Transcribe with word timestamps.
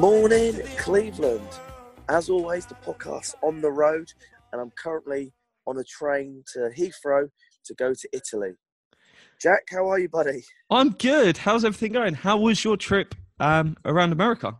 Morning, 0.00 0.58
Cleveland. 0.78 1.46
As 2.08 2.30
always, 2.30 2.64
the 2.64 2.74
podcast 2.76 3.34
on 3.42 3.60
the 3.60 3.70
road, 3.70 4.10
and 4.50 4.58
I'm 4.58 4.70
currently 4.70 5.30
on 5.66 5.76
a 5.76 5.84
train 5.84 6.42
to 6.54 6.70
Heathrow 6.74 7.28
to 7.66 7.74
go 7.74 7.92
to 7.92 8.08
Italy. 8.10 8.52
Jack, 9.38 9.64
how 9.68 9.86
are 9.90 9.98
you, 9.98 10.08
buddy? 10.08 10.42
I'm 10.70 10.92
good. 10.92 11.36
How's 11.36 11.66
everything 11.66 11.92
going? 11.92 12.14
How 12.14 12.38
was 12.38 12.64
your 12.64 12.78
trip 12.78 13.14
um, 13.40 13.76
around 13.84 14.12
America? 14.12 14.56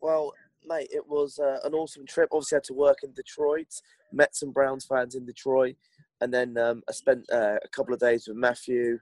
Well, 0.00 0.32
mate, 0.64 0.90
it 0.92 1.08
was 1.08 1.40
uh, 1.40 1.58
an 1.64 1.74
awesome 1.74 2.06
trip. 2.06 2.28
Obviously, 2.30 2.54
I 2.54 2.58
had 2.58 2.64
to 2.66 2.74
work 2.74 2.98
in 3.02 3.12
Detroit, 3.14 3.74
met 4.12 4.36
some 4.36 4.52
Browns 4.52 4.86
fans 4.86 5.16
in 5.16 5.26
Detroit, 5.26 5.74
and 6.20 6.32
then 6.32 6.56
um, 6.56 6.84
I 6.88 6.92
spent 6.92 7.24
uh, 7.32 7.56
a 7.64 7.68
couple 7.72 7.92
of 7.92 7.98
days 7.98 8.28
with 8.28 8.36
Matthew. 8.36 9.00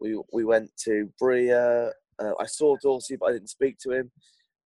We 0.00 0.18
we 0.32 0.46
went 0.46 0.70
to 0.84 1.12
Berea. 1.20 1.92
Uh, 2.18 2.32
I 2.40 2.46
saw 2.46 2.76
Dorsey, 2.82 3.16
but 3.16 3.26
I 3.26 3.32
didn't 3.32 3.50
speak 3.50 3.76
to 3.80 3.90
him. 3.90 4.10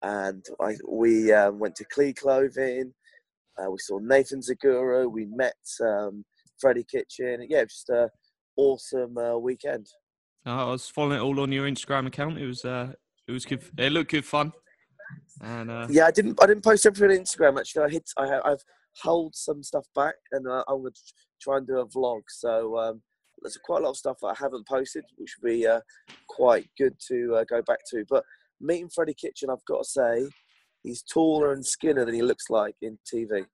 And 0.03 0.45
I 0.59 0.75
we 0.87 1.31
um, 1.31 1.59
went 1.59 1.75
to 1.77 1.85
Clee 1.85 2.13
Clothing. 2.13 2.93
Uh, 3.57 3.71
we 3.71 3.77
saw 3.79 3.99
Nathan 3.99 4.41
Zegura. 4.41 5.09
We 5.09 5.25
met 5.25 5.55
um, 5.81 6.25
Freddie 6.59 6.85
Kitchen. 6.85 7.45
Yeah, 7.49 7.63
just 7.63 7.89
a 7.89 8.09
awesome 8.57 9.17
uh, 9.17 9.37
weekend. 9.37 9.87
Uh, 10.45 10.67
I 10.67 10.71
was 10.71 10.89
following 10.89 11.19
it 11.19 11.21
all 11.21 11.39
on 11.39 11.51
your 11.51 11.67
Instagram 11.67 12.07
account. 12.07 12.37
It 12.37 12.47
was 12.47 12.65
uh, 12.65 12.93
it 13.27 13.31
was 13.31 13.45
good. 13.45 13.63
It 13.77 13.91
looked 13.91 14.11
good 14.11 14.25
fun. 14.25 14.51
And 15.41 15.71
uh, 15.71 15.87
Yeah, 15.89 16.05
I 16.05 16.11
didn't. 16.11 16.37
I 16.41 16.47
didn't 16.47 16.63
post 16.63 16.85
everything 16.85 17.17
on 17.17 17.23
Instagram. 17.23 17.59
Actually, 17.59 17.85
I 17.85 17.89
hit 17.89 18.09
I 18.17 18.39
I've 18.45 18.63
held 19.01 19.35
some 19.35 19.63
stuff 19.63 19.85
back, 19.95 20.15
and 20.31 20.47
uh, 20.47 20.63
I'm 20.67 20.81
going 20.81 20.93
to 20.93 21.01
try 21.41 21.57
and 21.57 21.67
do 21.67 21.79
a 21.79 21.87
vlog. 21.87 22.21
So 22.27 22.77
um, 22.77 23.01
there's 23.41 23.57
quite 23.57 23.81
a 23.81 23.83
lot 23.83 23.91
of 23.91 23.97
stuff 23.97 24.17
that 24.21 24.27
I 24.27 24.35
haven't 24.37 24.67
posted, 24.67 25.03
which 25.17 25.35
would 25.41 25.49
be 25.49 25.67
uh, 25.67 25.81
quite 26.27 26.67
good 26.77 26.95
to 27.07 27.35
uh, 27.35 27.43
go 27.45 27.61
back 27.61 27.79
to. 27.91 28.05
But 28.09 28.23
meeting 28.63 28.89
Freddie 28.89 29.13
Kitchen, 29.13 29.49
I've 29.49 29.65
got 29.65 29.83
to 29.83 29.89
say, 29.89 30.27
he's 30.81 31.03
taller 31.03 31.53
and 31.53 31.65
skinnier 31.65 32.05
than 32.05 32.15
he 32.15 32.21
looks 32.21 32.49
like 32.49 32.75
in 32.81 32.97
TV. 33.11 33.45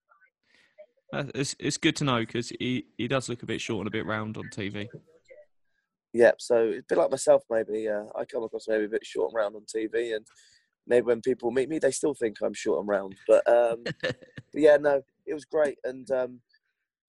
uh, 1.14 1.24
it's 1.36 1.56
it's 1.60 1.78
good 1.78 1.96
to 1.98 2.04
know 2.04 2.20
because 2.20 2.50
he, 2.60 2.86
he 2.98 3.08
does 3.08 3.28
look 3.28 3.44
a 3.44 3.48
bit 3.48 3.60
short 3.60 3.80
and 3.80 3.88
a 3.88 3.92
bit 3.92 4.06
round 4.06 4.38
on 4.38 4.46
TV. 4.46 4.88
Yep. 6.14 6.36
So 6.40 6.70
it's 6.70 6.80
a 6.80 6.96
bit 6.96 6.98
like 6.98 7.12
myself. 7.12 7.44
Maybe 7.50 7.88
uh, 7.88 8.06
I 8.16 8.26
come 8.26 8.44
across 8.44 8.68
maybe 8.68 8.86
a 8.86 8.90
bit 8.90 9.06
short 9.06 9.32
and 9.32 9.36
round 9.36 9.56
on 9.56 9.64
TV, 9.64 10.16
and 10.16 10.26
maybe 10.88 11.06
when 11.06 11.22
people 11.22 11.52
meet 11.52 11.70
me, 11.70 11.80
they 11.80 11.92
still 11.92 12.14
think 12.14 12.38
I'm 12.42 12.54
short 12.54 12.80
and 12.80 12.88
round. 12.88 13.16
But, 13.28 13.48
um, 13.48 13.84
but 14.02 14.16
yeah, 14.54 14.78
no, 14.78 15.02
it 15.26 15.34
was 15.34 15.46
great, 15.46 15.78
and 15.84 16.10
um, 16.12 16.42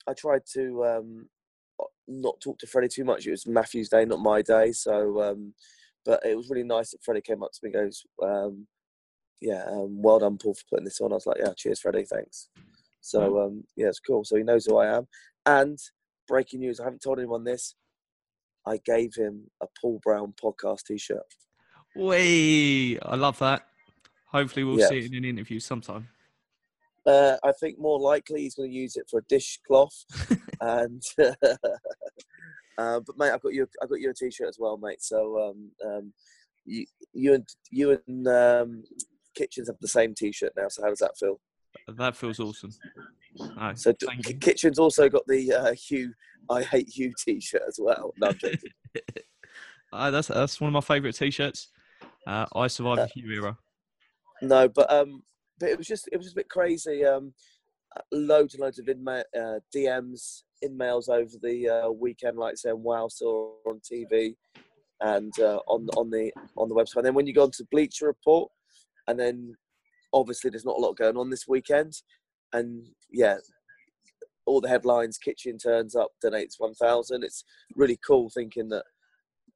I 0.07 0.13
tried 0.13 0.43
to 0.55 0.85
um, 0.85 1.29
not 2.09 2.41
talk 2.41 2.59
to 2.59 2.67
Freddie 2.67 2.89
too 2.89 3.05
much. 3.05 3.27
It 3.27 3.31
was 3.31 3.47
Matthew's 3.47 3.89
day, 3.89 4.05
not 4.05 4.21
my 4.21 4.43
day. 4.43 4.73
So, 4.73 5.23
um, 5.23 5.55
but 6.05 6.25
it 6.25 6.37
was 6.37 6.51
really 6.51 6.65
nice 6.65 6.91
that 6.91 7.03
Freddie 7.03 7.21
came 7.21 7.43
up 7.43 7.53
to 7.53 7.61
me 7.63 7.71
and 7.73 7.85
goes, 7.85 8.05
um, 8.23 8.67
"Yeah, 9.41 9.65
um, 9.67 10.01
well 10.03 10.19
done, 10.19 10.39
Paul, 10.39 10.55
for 10.55 10.65
putting 10.71 10.85
this 10.85 11.01
on." 11.01 11.13
I 11.13 11.17
was 11.17 11.27
like, 11.27 11.39
"Yeah, 11.39 11.53
cheers, 11.57 11.81
Freddie, 11.81 12.05
thanks." 12.05 12.49
So 13.01 13.41
um, 13.41 13.65
yeah, 13.77 13.89
it's 13.89 14.01
cool. 14.01 14.25
So 14.25 14.37
he 14.37 14.43
knows 14.43 14.67
who 14.67 14.77
I 14.77 14.97
am. 14.97 15.09
And 15.47 15.79
breaking 16.29 16.61
news: 16.61 16.81
I 16.81 16.85
haven't 16.85 17.03
told 17.03 17.19
anyone 17.19 17.45
this. 17.45 17.75
I 18.67 18.79
gave 18.85 19.15
him 19.15 19.51
a 19.63 19.67
Paul 19.81 20.01
Brown 20.05 20.35
podcast 20.43 20.83
T-shirt. 20.85 21.23
Wee! 21.97 22.99
I 23.01 23.17
love 23.17 23.39
that. 23.39 23.67
Hopefully, 24.27 24.65
we'll 24.65 24.79
Yeah. 24.79 24.89
see 24.89 24.99
it 24.99 25.07
in 25.07 25.15
an 25.15 25.25
interview 25.25 25.59
sometime. 25.59 26.09
Uh, 27.07 27.37
I 27.43 27.53
think 27.53 27.79
more 27.79 27.99
likely 27.99 28.43
he's 28.43 28.55
going 28.55 28.71
to 28.71 28.77
use 28.77 28.97
it 28.97 29.09
for 29.11 29.21
a 29.21 29.25
dishcloth. 29.29 30.05
and 30.61 31.03
uh, 32.79 33.01
but 33.01 33.19
mate, 33.19 33.31
I've 33.31 33.43
got 33.43 33.53
you. 33.55 33.67
I've 33.83 33.89
got 33.89 34.01
you 34.01 34.11
a 34.11 34.15
T-shirt 34.15 34.49
as 34.49 34.59
well, 34.59 34.77
mate. 34.77 35.03
So 35.03 35.51
um, 35.51 35.71
um, 35.87 36.13
you, 36.65 36.87
you 37.13 37.35
and 37.35 37.49
you 37.71 37.99
and 38.07 38.29
um, 38.29 38.85
Kitchens 39.35 39.69
have 39.69 39.79
the 39.81 39.89
same 39.89 40.15
T-shirt 40.15 40.53
now. 40.57 40.69
So 40.69 40.83
how 40.83 40.89
does 40.89 40.99
that 41.01 41.19
feel? 41.19 41.41
That 41.89 42.17
feels 42.17 42.41
awesome. 42.41 42.71
No, 43.39 43.73
So 43.75 43.93
d- 43.93 44.35
Kitchens 44.41 44.79
also 44.79 45.09
got 45.09 45.27
the 45.27 45.53
uh, 45.53 45.73
Hue 45.73 46.13
I 46.49 46.63
hate 46.63 46.97
you 46.97 47.13
T-shirt 47.25 47.63
as 47.67 47.79
well. 47.81 48.15
No. 48.19 48.33
Uh, 49.93 50.09
that's 50.09 50.29
that's 50.29 50.61
one 50.61 50.69
of 50.69 50.73
my 50.73 50.81
favourite 50.81 51.17
T-shirts. 51.17 51.69
Uh, 52.25 52.47
I 52.55 52.69
survived 52.69 53.01
the 53.01 53.07
Hue 53.09 53.33
era. 53.33 53.59
no, 54.41 54.69
but 54.69 54.89
um, 54.93 55.25
but 55.59 55.69
it 55.69 55.77
was 55.77 55.89
just 55.89 56.09
it 56.13 56.17
was 56.17 56.27
just 56.27 56.37
a 56.37 56.41
bit 56.41 56.49
crazy. 56.49 57.05
Um, 57.05 57.35
uh, 57.97 58.03
loads 58.13 58.55
and 58.55 58.61
loads 58.63 58.79
of 58.79 58.89
in- 58.89 59.07
uh, 59.09 59.59
DMs, 59.75 60.43
in 60.63 60.77
mails 60.77 61.09
over 61.09 61.33
the 61.43 61.69
uh, 61.69 61.91
weekend, 61.91 62.37
like 62.37 62.57
saying 62.57 62.83
"Wow," 62.83 63.09
saw 63.09 63.53
on 63.67 63.81
TV 63.81 64.35
and 65.01 65.33
uh, 65.41 65.61
on 65.67 65.89
on 65.97 66.11
the 66.11 66.33
on 66.57 66.69
the 66.69 66.75
website. 66.75 66.97
And 66.97 67.07
then 67.07 67.15
when 67.15 67.27
you 67.27 67.35
go 67.35 67.45
onto 67.45 67.65
Bleacher 67.71 68.07
Report, 68.07 68.51
and 69.09 69.19
then 69.19 69.55
obviously 70.13 70.51
there's 70.51 70.65
not 70.65 70.77
a 70.77 70.81
lot 70.81 70.97
going 70.97 71.17
on 71.17 71.31
this 71.31 71.49
weekend, 71.49 71.95
and 72.53 72.87
yeah, 73.11 73.37
all 74.47 74.61
the 74.61 74.69
headlines: 74.69 75.19
Kitchen 75.19 75.59
turns 75.59 75.97
up, 75.97 76.11
donates 76.25 76.55
one 76.59 76.75
thousand. 76.75 77.25
It's 77.25 77.45
really 77.77 77.99
cool 78.07 78.31
thinking 78.31 78.69
that 78.69 78.85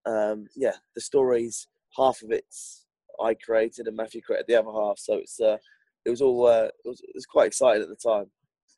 um, 0.06 0.46
yeah, 0.56 0.74
the 0.94 1.00
stories 1.00 1.68
half 1.96 2.22
of 2.22 2.30
it's 2.30 2.86
I 3.22 3.34
created 3.34 3.86
and 3.86 3.96
Matthew 3.96 4.20
created 4.20 4.46
the 4.48 4.56
other 4.56 4.72
half. 4.72 4.98
So 4.98 5.14
it's 5.14 5.40
uh, 5.40 5.56
it 6.04 6.10
was 6.10 6.20
all 6.20 6.46
uh, 6.46 6.68
it, 6.84 6.88
was, 6.88 7.00
it 7.00 7.14
was 7.14 7.26
quite 7.26 7.46
exciting 7.46 7.82
at 7.82 7.88
the 7.88 7.96
time. 7.96 8.26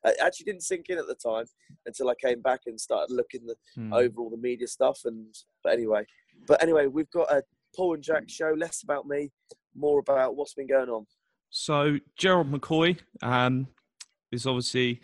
I 0.05 0.13
actually 0.23 0.45
didn't 0.45 0.63
sink 0.63 0.89
in 0.89 0.97
at 0.97 1.07
the 1.07 1.15
time 1.15 1.45
until 1.85 2.09
I 2.09 2.15
came 2.15 2.41
back 2.41 2.61
and 2.67 2.79
started 2.79 3.13
looking 3.13 3.45
the, 3.45 3.55
Hmm. 3.75 3.93
over 3.93 4.21
all 4.21 4.29
the 4.29 4.37
media 4.37 4.67
stuff. 4.67 5.01
And 5.05 5.35
but 5.63 5.73
anyway, 5.73 6.05
but 6.47 6.61
anyway, 6.61 6.87
we've 6.87 7.09
got 7.11 7.31
a 7.31 7.43
Paul 7.75 7.95
and 7.95 8.03
Jack 8.03 8.29
show. 8.29 8.53
Less 8.57 8.83
about 8.83 9.07
me, 9.07 9.31
more 9.75 9.99
about 9.99 10.35
what's 10.35 10.53
been 10.53 10.67
going 10.67 10.89
on. 10.89 11.05
So 11.49 11.97
Gerald 12.17 12.51
McCoy 12.51 12.99
um, 13.21 13.67
is 14.31 14.45
obviously 14.45 15.01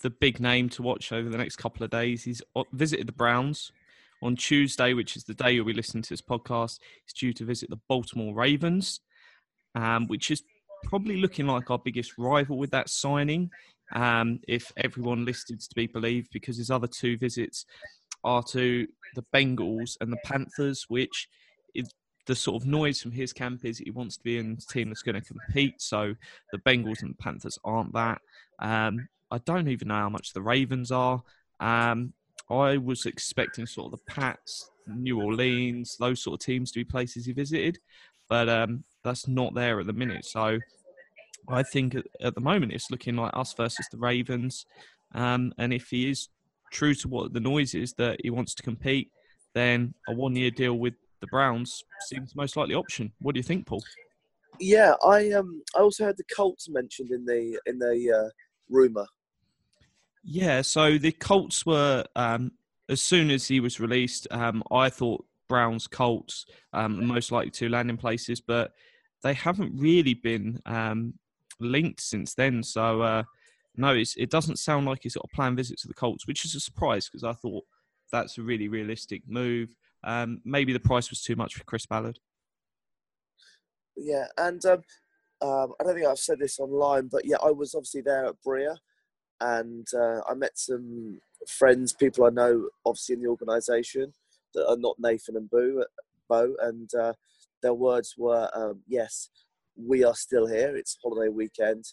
the 0.00 0.10
big 0.10 0.40
name 0.40 0.68
to 0.70 0.82
watch 0.82 1.12
over 1.12 1.28
the 1.28 1.38
next 1.38 1.56
couple 1.56 1.82
of 1.84 1.90
days. 1.90 2.24
He's 2.24 2.42
visited 2.72 3.06
the 3.08 3.12
Browns 3.12 3.72
on 4.22 4.36
Tuesday, 4.36 4.92
which 4.94 5.16
is 5.16 5.24
the 5.24 5.34
day 5.34 5.52
you'll 5.52 5.64
be 5.64 5.72
listening 5.72 6.02
to 6.02 6.10
this 6.10 6.20
podcast. 6.22 6.78
He's 7.04 7.12
due 7.14 7.32
to 7.32 7.44
visit 7.44 7.70
the 7.70 7.80
Baltimore 7.88 8.34
Ravens, 8.34 9.00
um, 9.74 10.06
which 10.08 10.30
is 10.30 10.42
probably 10.84 11.16
looking 11.16 11.46
like 11.46 11.70
our 11.70 11.78
biggest 11.78 12.16
rival 12.18 12.58
with 12.58 12.70
that 12.70 12.88
signing, 12.88 13.50
um, 13.92 14.40
if 14.46 14.72
everyone 14.76 15.24
listed 15.24 15.60
to 15.60 15.74
be 15.74 15.86
believed, 15.86 16.28
because 16.32 16.56
his 16.56 16.70
other 16.70 16.86
two 16.86 17.16
visits 17.18 17.64
are 18.24 18.42
to 18.42 18.86
the 19.14 19.24
Bengals 19.34 19.96
and 20.00 20.12
the 20.12 20.18
Panthers, 20.24 20.84
which 20.88 21.28
is 21.74 21.90
the 22.26 22.34
sort 22.34 22.62
of 22.62 22.68
noise 22.68 23.00
from 23.00 23.12
his 23.12 23.32
camp 23.32 23.64
is 23.64 23.78
he 23.78 23.90
wants 23.90 24.16
to 24.18 24.22
be 24.22 24.38
in 24.38 24.58
a 24.58 24.72
team 24.72 24.88
that's 24.88 25.02
going 25.02 25.20
to 25.20 25.26
compete. 25.26 25.80
So 25.80 26.14
the 26.52 26.58
Bengals 26.58 27.02
and 27.02 27.10
the 27.10 27.22
Panthers 27.22 27.58
aren't 27.64 27.94
that. 27.94 28.20
Um, 28.58 29.08
I 29.30 29.38
don't 29.38 29.68
even 29.68 29.88
know 29.88 29.94
how 29.94 30.08
much 30.10 30.32
the 30.32 30.42
Ravens 30.42 30.92
are. 30.92 31.22
Um, 31.58 32.12
I 32.50 32.76
was 32.76 33.06
expecting 33.06 33.66
sort 33.66 33.92
of 33.92 33.98
the 33.98 34.12
Pats, 34.12 34.70
New 34.86 35.20
Orleans, 35.20 35.96
those 35.98 36.22
sort 36.22 36.40
of 36.40 36.44
teams 36.44 36.70
to 36.72 36.80
be 36.80 36.84
places 36.84 37.26
he 37.26 37.32
visited, 37.32 37.78
but 38.28 38.48
um, 38.48 38.84
that's 39.04 39.26
not 39.26 39.54
there 39.54 39.80
at 39.80 39.86
the 39.86 39.92
minute. 39.92 40.24
So 40.24 40.58
I 41.48 41.62
think 41.62 41.96
at, 42.20 42.34
the 42.34 42.40
moment 42.40 42.72
it's 42.72 42.90
looking 42.90 43.16
like 43.16 43.30
us 43.34 43.52
versus 43.54 43.86
the 43.90 43.98
Ravens. 43.98 44.66
Um, 45.14 45.52
and 45.58 45.72
if 45.72 45.88
he 45.88 46.10
is 46.10 46.28
true 46.70 46.94
to 46.94 47.08
what 47.08 47.32
the 47.32 47.40
noise 47.40 47.74
is 47.74 47.94
that 47.94 48.20
he 48.22 48.30
wants 48.30 48.54
to 48.56 48.62
compete, 48.62 49.10
then 49.54 49.94
a 50.08 50.14
one-year 50.14 50.50
deal 50.50 50.74
with 50.74 50.94
the 51.20 51.26
Browns 51.28 51.82
seems 52.06 52.32
the 52.32 52.40
most 52.40 52.56
likely 52.56 52.74
option. 52.74 53.12
What 53.20 53.34
do 53.34 53.38
you 53.38 53.44
think, 53.44 53.66
Paul? 53.66 53.82
Yeah, 54.60 54.94
I 55.04 55.30
um 55.32 55.62
I 55.76 55.80
also 55.80 56.04
heard 56.04 56.16
the 56.16 56.24
Colts 56.34 56.68
mentioned 56.68 57.10
in 57.10 57.24
the 57.24 57.58
in 57.66 57.78
the 57.78 58.12
uh, 58.12 58.30
rumor. 58.68 59.06
Yeah, 60.24 60.62
so 60.62 60.98
the 60.98 61.12
Colts 61.12 61.64
were 61.64 62.04
um, 62.16 62.52
as 62.88 63.00
soon 63.00 63.30
as 63.30 63.46
he 63.46 63.60
was 63.60 63.80
released, 63.80 64.26
um, 64.30 64.62
I 64.70 64.90
thought 64.90 65.24
Browns 65.48 65.86
Colts 65.86 66.46
um, 66.72 67.06
most 67.06 67.32
likely 67.32 67.50
to 67.52 67.68
landing 67.68 67.96
places, 67.96 68.40
but 68.40 68.72
they 69.22 69.34
haven't 69.34 69.72
really 69.78 70.14
been 70.14 70.60
um, 70.66 71.14
linked 71.60 72.00
since 72.00 72.34
then. 72.34 72.62
So 72.62 73.02
uh, 73.02 73.22
no, 73.76 73.94
it 73.94 74.30
doesn't 74.30 74.58
sound 74.58 74.86
like 74.86 75.00
he's 75.02 75.14
got 75.14 75.28
a 75.32 75.36
planned 75.36 75.56
visit 75.56 75.78
to 75.80 75.88
the 75.88 75.94
Colts, 75.94 76.26
which 76.26 76.44
is 76.44 76.54
a 76.54 76.60
surprise 76.60 77.08
because 77.08 77.24
I 77.24 77.32
thought 77.32 77.64
that's 78.10 78.38
a 78.38 78.42
really 78.42 78.68
realistic 78.68 79.22
move. 79.26 79.74
Um, 80.04 80.40
maybe 80.44 80.72
the 80.72 80.80
price 80.80 81.10
was 81.10 81.22
too 81.22 81.36
much 81.36 81.54
for 81.54 81.64
Chris 81.64 81.86
Ballard. 81.86 82.18
Yeah, 83.96 84.26
and 84.36 84.64
um, 84.64 84.82
um, 85.40 85.74
I 85.80 85.84
don't 85.84 85.94
think 85.94 86.06
I've 86.06 86.18
said 86.18 86.38
this 86.38 86.58
online, 86.58 87.08
but 87.10 87.24
yeah, 87.24 87.36
I 87.42 87.50
was 87.50 87.74
obviously 87.74 88.00
there 88.00 88.26
at 88.26 88.36
Berea, 88.44 88.76
and 89.40 89.86
uh, 89.94 90.20
I 90.28 90.34
met 90.34 90.58
some 90.58 91.20
friends, 91.46 91.92
people 91.92 92.24
I 92.24 92.30
know, 92.30 92.68
obviously 92.84 93.14
in 93.14 93.22
the 93.22 93.28
organisation 93.28 94.12
that 94.54 94.68
are 94.68 94.76
not 94.76 94.96
Nathan 94.98 95.36
and 95.36 95.50
Boo, 95.50 95.84
Bo, 96.28 96.54
and 96.60 96.90
uh, 96.94 97.12
their 97.62 97.74
words 97.74 98.14
were, 98.16 98.48
um, 98.54 98.82
"Yes, 98.86 99.30
we 99.78 100.04
are 100.04 100.14
still 100.14 100.46
here. 100.46 100.76
It's 100.76 100.98
holiday 101.02 101.28
weekend, 101.28 101.84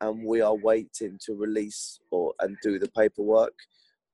and 0.00 0.24
we 0.26 0.40
are 0.40 0.56
waiting 0.56 1.18
to 1.26 1.34
release 1.34 1.98
or 2.10 2.34
and 2.40 2.56
do 2.62 2.78
the 2.78 2.90
paperwork." 2.96 3.54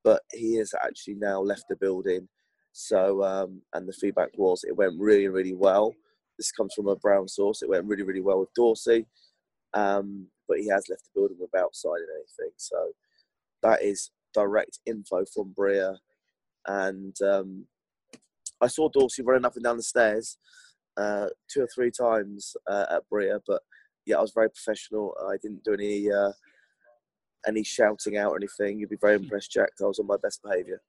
But 0.03 0.23
he 0.33 0.56
has 0.56 0.73
actually 0.85 1.15
now 1.15 1.41
left 1.41 1.65
the 1.69 1.77
building. 1.77 2.29
So, 2.73 3.23
um, 3.23 3.62
and 3.73 3.89
the 3.89 3.93
feedback 3.93 4.31
was 4.37 4.65
it 4.65 4.77
went 4.77 4.95
really, 4.99 5.29
really 5.29 5.55
well 5.55 5.95
this 6.39 6.53
comes 6.53 6.75
from 6.75 6.89
a 6.89 6.97
brown 6.97 7.29
source. 7.29 7.62
It 7.62 7.69
went 7.69 7.87
really, 7.87 8.03
really 8.03 8.21
well 8.21 8.41
with 8.41 8.55
Dorsey, 8.55 9.07
um, 9.73 10.27
but 10.49 10.59
he 10.59 10.69
has 10.69 10.85
left 10.89 11.05
the 11.05 11.21
building 11.21 11.39
without 11.41 11.75
signing 11.75 12.07
anything. 12.15 12.53
So 12.57 12.93
that 13.62 13.83
is 13.83 14.11
direct 14.33 14.81
info 14.87 15.25
from 15.33 15.55
Berea. 15.57 15.97
And 16.67 17.15
um, 17.23 17.67
I 18.61 18.67
saw 18.67 18.89
Dorsey 18.89 19.23
running 19.23 19.45
up 19.45 19.55
and 19.57 19.65
down 19.65 19.77
the 19.77 19.83
stairs 19.83 20.39
uh, 20.96 21.29
two 21.49 21.62
or 21.62 21.69
three 21.75 21.91
times 21.91 22.56
uh, 22.69 22.87
at 22.91 23.02
Berea, 23.11 23.41
but 23.46 23.62
yeah, 24.06 24.19
I 24.19 24.20
was 24.20 24.32
very 24.32 24.50
professional. 24.50 25.14
I 25.29 25.37
didn't 25.43 25.64
do 25.64 25.75
any 25.75 26.11
uh, 26.11 26.32
any 27.46 27.62
shouting 27.62 28.17
out 28.17 28.32
or 28.32 28.37
anything. 28.37 28.79
You'd 28.79 28.91
be 28.91 28.96
very 29.00 29.17
impressed, 29.17 29.52
Jack. 29.52 29.70
I 29.81 29.85
was 29.85 29.99
on 29.99 30.06
my 30.06 30.17
best 30.23 30.43
behaviour. 30.43 30.81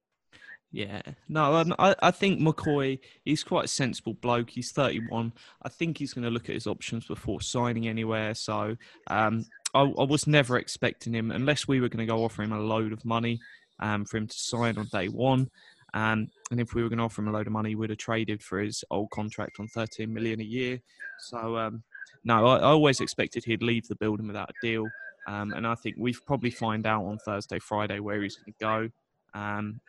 Yeah, 0.71 1.01
no, 1.29 1.63
I, 1.79 1.95
I 2.01 2.11
think 2.11 2.41
McCoy, 2.41 2.99
he's 3.23 3.45
quite 3.45 3.65
a 3.65 3.69
sensible 3.69 4.13
bloke. 4.15 4.49
He's 4.49 4.73
31. 4.73 5.31
I 5.63 5.69
think 5.69 5.97
he's 5.97 6.13
going 6.13 6.25
to 6.25 6.29
look 6.29 6.49
at 6.49 6.55
his 6.55 6.67
options 6.67 7.05
before 7.05 7.39
signing 7.39 7.87
anywhere. 7.87 8.33
So 8.33 8.75
um, 9.07 9.45
I, 9.73 9.81
I, 9.83 10.03
was 10.03 10.27
never 10.27 10.57
expecting 10.57 11.13
him, 11.13 11.31
unless 11.31 11.65
we 11.65 11.79
were 11.79 11.87
going 11.87 12.05
to 12.05 12.13
go 12.13 12.25
offer 12.25 12.43
him 12.43 12.51
a 12.51 12.59
load 12.59 12.91
of 12.91 13.05
money 13.05 13.39
um, 13.79 14.03
for 14.03 14.17
him 14.17 14.27
to 14.27 14.37
sign 14.37 14.77
on 14.77 14.87
day 14.91 15.07
one. 15.07 15.49
Um, 15.95 16.27
and 16.51 16.59
if 16.59 16.73
we 16.73 16.83
were 16.83 16.89
going 16.89 16.99
to 16.99 17.05
offer 17.05 17.21
him 17.21 17.29
a 17.29 17.31
load 17.31 17.47
of 17.47 17.53
money, 17.53 17.73
we'd 17.73 17.89
have 17.89 17.97
traded 17.97 18.43
for 18.43 18.59
his 18.59 18.83
old 18.91 19.09
contract 19.11 19.59
on 19.59 19.67
13 19.69 20.13
million 20.13 20.41
a 20.41 20.43
year. 20.43 20.79
So 21.19 21.57
um, 21.57 21.83
no, 22.25 22.45
I, 22.45 22.57
I, 22.57 22.63
always 22.63 22.99
expected 22.99 23.45
he'd 23.45 23.63
leave 23.63 23.87
the 23.87 23.95
building 23.95 24.27
without 24.27 24.49
a 24.49 24.53
deal. 24.61 24.85
Um, 25.27 25.53
and 25.53 25.65
I 25.65 25.73
think 25.75 25.95
we've 25.97 26.19
probably 26.25 26.51
find 26.51 26.85
out 26.85 27.05
on 27.05 27.17
Thursday, 27.19 27.59
Friday 27.59 28.01
where 28.01 28.21
he's 28.21 28.35
going 28.35 28.53
to 28.53 28.59
go. 28.59 29.39
Um, 29.39 29.79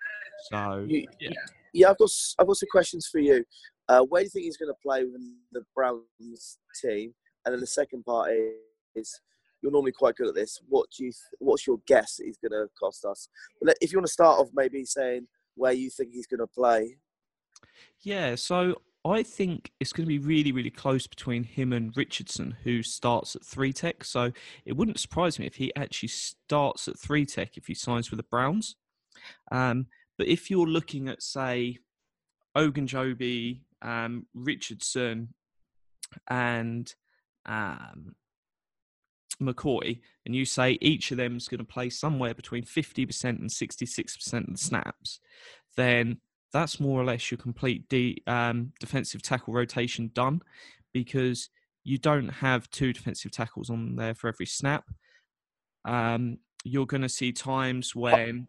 so 0.50 0.86
you, 0.88 1.06
yeah. 1.20 1.30
yeah, 1.72 1.90
I've 1.90 1.98
got 1.98 2.10
I've 2.38 2.46
got 2.46 2.56
some 2.56 2.68
questions 2.70 3.08
for 3.10 3.18
you. 3.18 3.44
Uh, 3.88 4.02
where 4.02 4.22
do 4.22 4.26
you 4.26 4.30
think 4.30 4.44
he's 4.44 4.56
going 4.56 4.72
to 4.72 4.78
play 4.80 5.04
within 5.04 5.34
the 5.50 5.62
Browns 5.74 6.58
team? 6.80 7.14
And 7.44 7.52
then 7.52 7.60
the 7.60 7.66
second 7.66 8.04
part 8.04 8.30
is 8.94 9.20
you're 9.60 9.72
normally 9.72 9.92
quite 9.92 10.14
good 10.14 10.28
at 10.28 10.34
this. 10.34 10.60
What 10.68 10.88
do 10.96 11.04
you? 11.04 11.10
Th- 11.10 11.38
what's 11.38 11.66
your 11.66 11.78
guess 11.86 12.20
he's 12.22 12.38
going 12.38 12.52
to 12.52 12.68
cost 12.78 13.04
us? 13.04 13.28
But 13.60 13.76
if 13.80 13.92
you 13.92 13.98
want 13.98 14.06
to 14.06 14.12
start 14.12 14.38
off, 14.38 14.48
maybe 14.54 14.84
saying 14.84 15.26
where 15.56 15.72
you 15.72 15.90
think 15.90 16.12
he's 16.12 16.26
going 16.26 16.40
to 16.40 16.46
play. 16.46 16.98
Yeah, 18.00 18.34
so 18.34 18.76
I 19.04 19.22
think 19.22 19.72
it's 19.80 19.92
going 19.92 20.04
to 20.04 20.08
be 20.08 20.18
really, 20.18 20.52
really 20.52 20.70
close 20.70 21.06
between 21.06 21.44
him 21.44 21.72
and 21.72 21.96
Richardson, 21.96 22.56
who 22.64 22.82
starts 22.82 23.36
at 23.36 23.44
three 23.44 23.72
tech. 23.72 24.04
So 24.04 24.32
it 24.64 24.76
wouldn't 24.76 25.00
surprise 25.00 25.38
me 25.38 25.46
if 25.46 25.56
he 25.56 25.74
actually 25.76 26.08
starts 26.08 26.88
at 26.88 26.98
three 26.98 27.24
tech 27.24 27.56
if 27.56 27.66
he 27.66 27.74
signs 27.74 28.10
with 28.10 28.18
the 28.18 28.24
Browns. 28.24 28.76
Um, 29.50 29.86
but 30.18 30.26
if 30.26 30.50
you're 30.50 30.66
looking 30.66 31.08
at, 31.08 31.22
say, 31.22 31.78
Ogunjobi, 32.56 33.60
um, 33.82 34.26
Richardson, 34.34 35.34
and 36.28 36.92
um, 37.44 38.14
McCoy, 39.40 40.00
and 40.24 40.34
you 40.34 40.44
say 40.44 40.78
each 40.80 41.10
of 41.10 41.16
them 41.16 41.36
is 41.36 41.48
going 41.48 41.58
to 41.58 41.64
play 41.64 41.90
somewhere 41.90 42.34
between 42.34 42.64
50% 42.64 43.24
and 43.24 43.50
66% 43.50 44.32
of 44.34 44.46
the 44.46 44.58
snaps, 44.58 45.20
then 45.76 46.18
that's 46.52 46.80
more 46.80 47.00
or 47.00 47.04
less 47.04 47.30
your 47.30 47.38
complete 47.38 47.88
de- 47.88 48.22
um, 48.26 48.72
defensive 48.80 49.22
tackle 49.22 49.52
rotation 49.52 50.10
done 50.14 50.40
because 50.92 51.50
you 51.84 51.98
don't 51.98 52.28
have 52.28 52.70
two 52.70 52.92
defensive 52.92 53.30
tackles 53.30 53.70
on 53.70 53.96
there 53.96 54.14
for 54.14 54.28
every 54.28 54.46
snap. 54.46 54.84
Um, 55.84 56.38
you're 56.64 56.86
going 56.86 57.02
to 57.02 57.08
see 57.08 57.32
times 57.32 57.94
when 57.94 58.48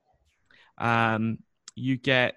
um, 0.77 1.39
you 1.75 1.97
get 1.97 2.35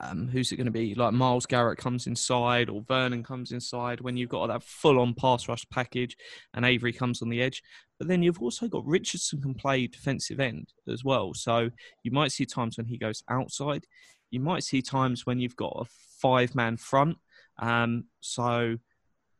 um, 0.00 0.28
who's 0.28 0.52
it 0.52 0.56
going 0.56 0.66
to 0.66 0.70
be? 0.70 0.94
Like 0.94 1.12
Myles 1.12 1.46
Garrett 1.46 1.78
comes 1.78 2.06
inside 2.06 2.68
or 2.68 2.82
Vernon 2.82 3.22
comes 3.22 3.52
inside 3.52 4.00
when 4.00 4.16
you've 4.16 4.30
got 4.30 4.46
that 4.46 4.62
full 4.62 4.98
on 4.98 5.14
pass 5.14 5.48
rush 5.48 5.68
package 5.70 6.16
and 6.54 6.64
Avery 6.64 6.92
comes 6.92 7.22
on 7.22 7.28
the 7.28 7.42
edge. 7.42 7.62
But 7.98 8.08
then 8.08 8.22
you've 8.22 8.40
also 8.40 8.68
got 8.68 8.86
Richardson 8.86 9.40
can 9.40 9.54
play 9.54 9.86
defensive 9.86 10.40
end 10.40 10.72
as 10.88 11.04
well. 11.04 11.34
So 11.34 11.70
you 12.02 12.10
might 12.10 12.32
see 12.32 12.46
times 12.46 12.76
when 12.76 12.86
he 12.86 12.98
goes 12.98 13.22
outside. 13.28 13.84
You 14.30 14.40
might 14.40 14.64
see 14.64 14.82
times 14.82 15.26
when 15.26 15.40
you've 15.40 15.56
got 15.56 15.76
a 15.78 15.84
five 16.20 16.54
man 16.54 16.76
front. 16.76 17.18
Um, 17.58 18.04
so 18.20 18.76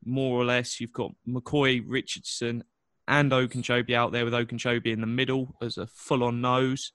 more 0.04 0.40
or 0.40 0.44
less 0.44 0.80
you've 0.80 0.92
got 0.92 1.12
McCoy, 1.28 1.82
Richardson, 1.86 2.64
and 3.08 3.30
Ogunjobi 3.32 3.94
out 3.94 4.12
there 4.12 4.24
with 4.24 4.34
Ogunjobi 4.34 4.86
in 4.86 5.00
the 5.00 5.06
middle 5.06 5.54
as 5.62 5.78
a 5.78 5.86
full 5.86 6.24
on 6.24 6.40
nose 6.40 6.92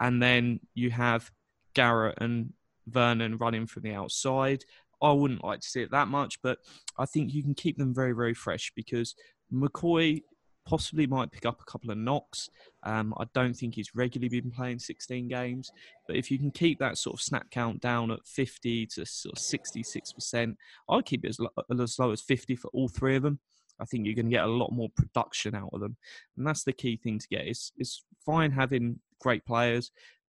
and 0.00 0.22
then 0.22 0.60
you 0.74 0.90
have 0.90 1.30
Garrett 1.74 2.18
and 2.20 2.52
Vernon 2.86 3.36
running 3.38 3.66
from 3.66 3.82
the 3.82 3.94
outside. 3.94 4.64
I 5.02 5.12
wouldn't 5.12 5.44
like 5.44 5.60
to 5.60 5.68
see 5.68 5.82
it 5.82 5.90
that 5.90 6.08
much, 6.08 6.40
but 6.42 6.58
I 6.98 7.06
think 7.06 7.34
you 7.34 7.42
can 7.42 7.54
keep 7.54 7.76
them 7.76 7.94
very, 7.94 8.12
very 8.12 8.34
fresh 8.34 8.72
because 8.74 9.14
McCoy 9.52 10.22
possibly 10.66 11.06
might 11.06 11.30
pick 11.30 11.44
up 11.44 11.60
a 11.60 11.70
couple 11.70 11.90
of 11.90 11.98
knocks. 11.98 12.48
Um, 12.84 13.14
I 13.18 13.24
don't 13.34 13.54
think 13.54 13.74
he's 13.74 13.94
regularly 13.94 14.40
been 14.40 14.50
playing 14.50 14.78
16 14.78 15.28
games, 15.28 15.70
but 16.06 16.16
if 16.16 16.30
you 16.30 16.38
can 16.38 16.50
keep 16.50 16.78
that 16.78 16.98
sort 16.98 17.14
of 17.14 17.20
snap 17.20 17.50
count 17.50 17.80
down 17.80 18.10
at 18.10 18.26
50 18.26 18.86
to 18.86 19.06
sort 19.06 19.36
of 19.36 19.42
66%, 19.42 20.56
I'd 20.88 21.04
keep 21.04 21.24
it 21.24 21.28
as 21.28 21.38
low, 21.38 21.50
as 21.70 21.98
low 21.98 22.12
as 22.12 22.22
50 22.22 22.56
for 22.56 22.68
all 22.68 22.88
three 22.88 23.16
of 23.16 23.22
them. 23.22 23.40
I 23.80 23.84
think 23.84 24.06
you're 24.06 24.14
going 24.14 24.26
to 24.26 24.32
get 24.32 24.44
a 24.44 24.48
lot 24.48 24.72
more 24.72 24.88
production 24.96 25.54
out 25.54 25.70
of 25.72 25.80
them, 25.80 25.96
and 26.36 26.46
that's 26.46 26.62
the 26.62 26.72
key 26.72 26.96
thing 26.96 27.18
to 27.18 27.28
get. 27.28 27.46
It's 27.46 27.72
it's 27.76 28.04
fine 28.24 28.52
having 28.52 29.00
great 29.20 29.44
players, 29.44 29.90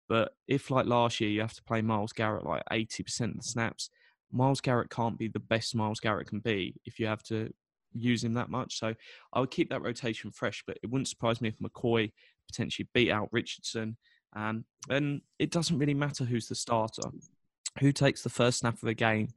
but 0.07 0.33
if 0.47 0.69
like 0.69 0.85
last 0.85 1.19
year 1.19 1.29
you 1.29 1.41
have 1.41 1.53
to 1.53 1.63
play 1.63 1.81
Myles 1.81 2.13
Garrett 2.13 2.45
like 2.45 2.63
80% 2.71 3.31
of 3.31 3.37
the 3.37 3.43
snaps, 3.43 3.89
Myles 4.31 4.61
Garrett 4.61 4.89
can't 4.89 5.17
be 5.17 5.27
the 5.27 5.39
best 5.39 5.75
Myles 5.75 5.99
Garrett 5.99 6.27
can 6.27 6.39
be 6.39 6.75
if 6.85 6.99
you 6.99 7.07
have 7.07 7.23
to 7.23 7.51
use 7.93 8.23
him 8.23 8.33
that 8.33 8.49
much. 8.49 8.79
So 8.79 8.93
I 9.33 9.39
would 9.39 9.51
keep 9.51 9.69
that 9.69 9.81
rotation 9.81 10.31
fresh, 10.31 10.63
but 10.65 10.77
it 10.81 10.89
wouldn't 10.89 11.07
surprise 11.07 11.41
me 11.41 11.49
if 11.49 11.59
McCoy 11.59 12.11
potentially 12.47 12.87
beat 12.93 13.11
out 13.11 13.29
Richardson. 13.31 13.97
Um, 14.33 14.65
and 14.89 15.21
it 15.39 15.51
doesn't 15.51 15.77
really 15.77 15.93
matter 15.93 16.23
who's 16.23 16.47
the 16.47 16.55
starter. 16.55 17.03
Who 17.79 17.91
takes 17.91 18.23
the 18.23 18.29
first 18.29 18.59
snap 18.59 18.81
of 18.81 18.87
a 18.87 18.93
game 18.93 19.29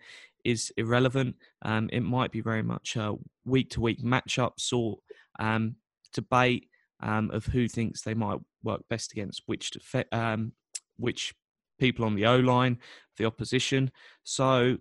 is 0.45 0.73
irrelevant. 0.77 1.37
Um, 1.63 1.89
it 1.93 2.03
might 2.03 2.33
be 2.33 2.41
very 2.41 2.63
much 2.63 2.97
a 2.97 3.15
week 3.45 3.71
to 3.71 3.81
week 3.81 4.03
matchup 4.03 4.53
sort 4.59 5.01
um, 5.39 5.77
debate 6.13 6.69
um, 7.01 7.31
of 7.31 7.47
who 7.47 7.69
thinks 7.69 8.03
they 8.03 8.15
might 8.15 8.39
work 8.65 8.83
best 8.89 9.13
against 9.13 9.43
which 9.47 9.73
um, 10.11 10.53
which 10.97 11.35
people 11.79 12.05
on 12.05 12.15
the 12.15 12.27
O 12.27 12.37
line, 12.37 12.79
the 13.17 13.25
opposition. 13.25 13.91
So 14.23 14.79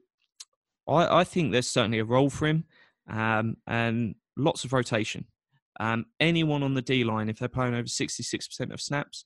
I, 0.88 1.20
I, 1.20 1.24
think 1.24 1.52
there's 1.52 1.68
certainly 1.68 2.00
a 2.00 2.06
role 2.06 2.30
for 2.30 2.48
him 2.48 2.66
um, 3.10 3.58
and 3.68 4.16
lots 4.38 4.64
of 4.64 4.74
rotation. 4.74 5.26
Um, 5.80 6.06
anyone 6.20 6.64
on 6.64 6.76
the 6.76 6.82
D 6.82 7.04
line, 7.04 7.30
if 7.30 7.40
they're 7.40 7.48
playing 7.48 7.74
over 7.74 7.84
66% 7.84 8.74
of 8.74 8.82
snaps, 8.82 9.26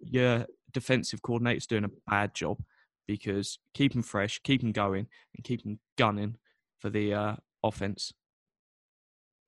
your 0.00 0.46
defensive 0.72 1.22
coordinator's 1.22 1.66
doing 1.66 1.84
a 1.84 2.10
bad 2.10 2.34
job 2.34 2.58
because 3.06 3.58
keep 3.72 3.92
them 3.92 4.02
fresh, 4.02 4.40
keep 4.42 4.60
them 4.60 4.72
going, 4.72 5.06
and 5.36 5.44
keep 5.44 5.62
them 5.62 5.78
gunning 5.96 6.36
for 6.78 6.90
the 6.90 7.14
uh, 7.14 7.36
offense. 7.62 8.12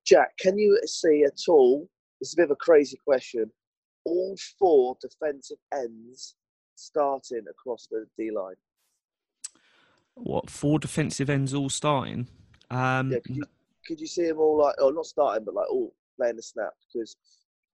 Jack, 0.05 0.37
can 0.39 0.57
you 0.57 0.79
see 0.85 1.23
at 1.23 1.39
all? 1.47 1.87
Is 2.21 2.33
a 2.33 2.37
bit 2.37 2.45
of 2.45 2.51
a 2.51 2.55
crazy 2.55 2.97
question. 3.05 3.51
All 4.09 4.35
four 4.57 4.97
defensive 4.99 5.59
ends 5.71 6.35
starting 6.73 7.45
across 7.47 7.87
the 7.91 8.07
D 8.17 8.31
line. 8.31 8.55
What 10.15 10.49
four 10.49 10.79
defensive 10.79 11.29
ends 11.29 11.53
all 11.53 11.69
starting? 11.69 12.27
Um, 12.71 13.11
yeah, 13.11 13.19
could 13.19 13.35
you, 13.35 13.43
could 13.85 13.99
you 13.99 14.07
see 14.07 14.25
them 14.25 14.39
all 14.39 14.57
like, 14.57 14.73
oh, 14.79 14.89
not 14.89 15.05
starting, 15.05 15.45
but 15.45 15.53
like 15.53 15.69
all 15.69 15.93
playing 16.17 16.37
the 16.37 16.41
snap? 16.41 16.73
Because 16.91 17.17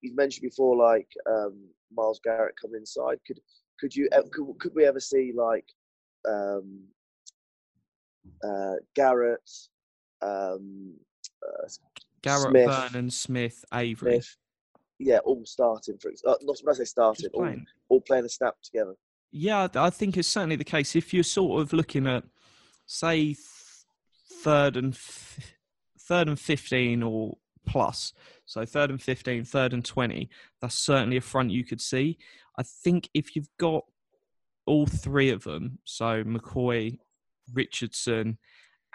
you've 0.02 0.18
mentioned 0.18 0.44
before, 0.44 0.76
like 0.76 1.08
um, 1.26 1.58
Myles 1.96 2.20
Garrett 2.22 2.60
coming 2.62 2.82
inside. 2.82 3.18
Could 3.26 3.40
could 3.80 3.96
you 3.96 4.10
could, 4.32 4.60
could 4.60 4.76
we 4.76 4.86
ever 4.86 5.00
see 5.00 5.32
like 5.34 5.66
um, 6.28 6.82
uh, 8.44 8.76
Garrett, 8.94 9.50
um, 10.22 10.94
uh, 11.48 11.68
Garrett, 12.22 12.50
Smith, 12.50 12.68
Vernon, 12.68 13.10
Smith, 13.10 13.64
Avery? 13.74 14.16
Smith, 14.16 14.38
yeah, 15.00 15.18
all 15.20 15.42
starting 15.46 15.98
for 15.98 16.10
uh, 16.10 16.36
not 16.42 16.58
when 16.64 16.74
I 16.74 16.78
say 16.78 16.86
starting, 16.86 17.30
all, 17.34 17.56
all 17.90 18.02
playing 18.02 18.26
a 18.26 18.30
snap 18.30 18.56
together. 18.64 18.94
Yeah, 19.32 19.68
I 19.76 19.90
think 19.90 20.18
it's 20.18 20.28
certainly 20.28 20.56
the 20.56 20.64
case. 20.64 20.96
If 20.96 21.14
you're 21.14 21.24
sort 21.24 21.62
of 21.62 21.74
looking 21.74 22.08
at, 22.08 22.24
say, 22.86 23.36
third 24.42 24.78
and 24.78 24.94
f- 24.94 25.56
third 26.00 26.30
and 26.30 26.40
fifteen 26.40 27.04
or 27.04 27.38
plus, 27.66 28.14
so 28.46 28.66
third 28.66 28.92
and 28.92 29.02
15, 29.02 29.44
third 29.44 29.74
and 29.74 29.84
twenty, 29.84 30.30
that's 30.62 30.76
certainly 30.76 31.18
a 31.18 31.22
front 31.22 31.52
you 31.52 31.66
could 31.66 31.82
see. 31.82 32.18
I 32.58 32.64
think 32.64 33.10
if 33.14 33.36
you've 33.36 33.50
got 33.60 33.84
all 34.66 34.86
three 34.86 35.30
of 35.30 35.44
them, 35.44 35.80
so 35.84 36.24
McCoy, 36.24 37.00
Richardson, 37.54 38.38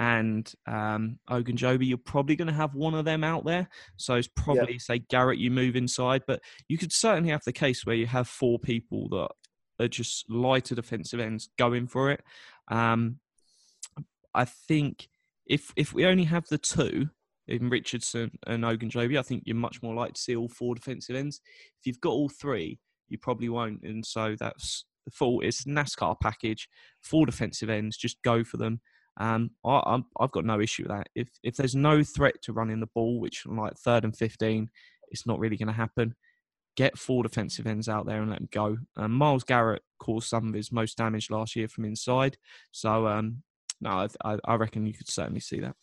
and 0.01 0.51
um, 0.67 1.19
Ogunjobi, 1.29 1.87
you're 1.87 1.99
probably 1.99 2.35
going 2.35 2.49
to 2.49 2.55
have 2.55 2.75
one 2.75 2.95
of 2.95 3.05
them 3.05 3.23
out 3.23 3.45
there. 3.45 3.69
So 3.99 4.15
it's 4.15 4.31
probably 4.35 4.79
say 4.79 5.01
Garrett, 5.11 5.39
you 5.39 5.51
move 5.51 5.77
inside, 5.77 6.23
but 6.27 6.41
you 6.69 6.79
could 6.79 6.91
certainly 6.91 7.29
have 7.29 7.45
the 7.45 7.53
case 7.53 7.85
where 7.85 7.95
you 7.95 8.07
have 8.07 8.27
four 8.27 8.59
people 8.59 9.11
that 9.11 9.85
are 9.85 9.89
just 9.89 10.25
lighter 10.31 10.75
defensive 10.75 11.21
ends 11.21 11.51
going 11.59 11.87
for 11.87 12.11
it. 12.11 12.23
Um, 12.69 13.19
I 14.35 14.47
think 14.47 15.09
if 15.47 15.71
if 15.77 15.93
we 15.93 16.07
only 16.07 16.25
have 16.25 16.47
the 16.49 16.59
two 16.59 17.11
in 17.47 17.69
Richardson 17.69 18.31
and 18.47 18.65
Ogunjobi, 18.65 19.19
I 19.19 19.23
think 19.23 19.43
you're 19.45 19.55
much 19.55 19.83
more 19.83 19.95
likely 19.95 20.15
to 20.15 20.21
see 20.21 20.35
all 20.35 20.49
four 20.49 20.75
defensive 20.75 21.15
ends. 21.15 21.43
If 21.79 21.87
you've 21.87 22.01
got 22.01 22.13
all 22.13 22.31
three, 22.31 22.79
you 23.11 23.19
probably 23.19 23.51
won't, 23.51 23.83
and 23.83 24.07
so 24.07 24.35
that's 24.39 24.87
the 25.05 25.11
fault. 25.11 25.45
It's 25.45 25.65
NASCAR 25.65 26.17
package, 26.23 26.69
four 27.03 27.27
defensive 27.27 27.69
ends, 27.69 27.99
just 27.99 28.17
go 28.23 28.45
for 28.45 28.57
them. 28.57 28.81
Um, 29.17 29.51
I, 29.65 29.83
I'm, 29.87 30.05
I've 30.19 30.31
got 30.31 30.45
no 30.45 30.61
issue 30.61 30.85
with 30.85 30.93
that. 30.93 31.09
If 31.15 31.29
if 31.43 31.57
there's 31.57 31.75
no 31.75 32.03
threat 32.03 32.41
to 32.43 32.53
running 32.53 32.81
the 32.81 32.87
ball, 32.95 33.21
which 33.21 33.45
like 33.47 33.77
third 33.77 34.05
and 34.05 34.17
fifteen, 34.17 34.71
it's 35.09 35.27
not 35.27 35.39
really 35.39 35.57
going 35.57 35.69
to 35.69 35.73
happen. 35.73 36.15
Get 36.77 36.97
four 36.97 37.23
defensive 37.23 37.67
ends 37.67 37.89
out 37.89 38.07
there 38.07 38.23
and 38.23 38.31
let 38.31 38.39
them 38.39 38.49
go. 38.53 38.79
Um, 38.97 39.13
Myles 39.13 39.45
Garrett 39.45 39.83
caused 39.99 40.29
some 40.29 40.49
of 40.49 40.55
his 40.55 40.73
most 40.73 40.97
damage 40.97 41.31
last 41.31 41.57
year 41.57 41.69
from 41.69 41.85
inside, 41.85 42.39
so 42.71 43.07
um, 43.07 43.43
no, 43.81 44.07
I, 44.25 44.39
I 44.45 44.55
reckon 44.55 44.87
you 44.87 44.95
could 44.95 45.09
certainly 45.09 45.41
see 45.41 45.61
that. 45.61 45.75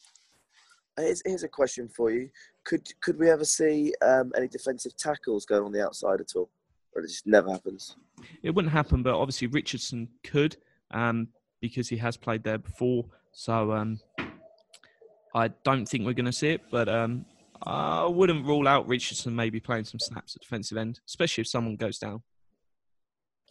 Here's, 0.98 1.22
here's 1.25 1.43
a 1.43 1.48
question 1.48 1.88
for 1.88 2.10
you: 2.10 2.29
Could 2.63 2.88
could 3.01 3.19
we 3.19 3.29
ever 3.29 3.46
see 3.46 3.93
um, 4.01 4.31
any 4.36 4.48
defensive 4.48 4.96
tackles 4.98 5.46
going 5.46 5.63
on 5.63 5.72
the 5.72 5.86
outside 5.86 6.22
at 6.22 6.36
all, 6.36 6.50
or 6.93 7.01
it 7.03 7.07
just 7.07 7.27
never 7.27 7.51
happens? 7.51 7.96
It 8.41 8.51
wouldn't 8.51 8.74
happen, 8.74 9.03
but 9.03 9.13
obviously 9.13 9.48
Richardson 9.48 10.07
could, 10.24 10.57
um, 10.91 11.27
because 11.62 11.90
he 11.90 11.98
has 11.98 12.18
played 12.18 12.44
there 12.44 12.58
before. 12.58 13.06
So 13.32 13.72
um, 13.72 14.00
I 15.34 15.50
don't 15.64 15.86
think 15.86 16.06
we're 16.06 16.14
going 16.14 16.26
to 16.26 16.32
see 16.32 16.50
it, 16.50 16.62
but 16.72 16.90
um, 16.90 17.26
I 17.64 18.06
wouldn't 18.06 18.46
rule 18.46 18.68
out 18.68 18.88
Richardson 18.88 19.36
maybe 19.36 19.60
playing 19.60 19.86
some 19.86 20.00
snaps 20.00 20.36
at 20.36 20.42
defensive 20.42 20.78
end, 20.78 21.00
especially 21.08 21.42
if 21.42 21.48
someone 21.48 21.76
goes 21.76 21.98
down. 21.98 22.24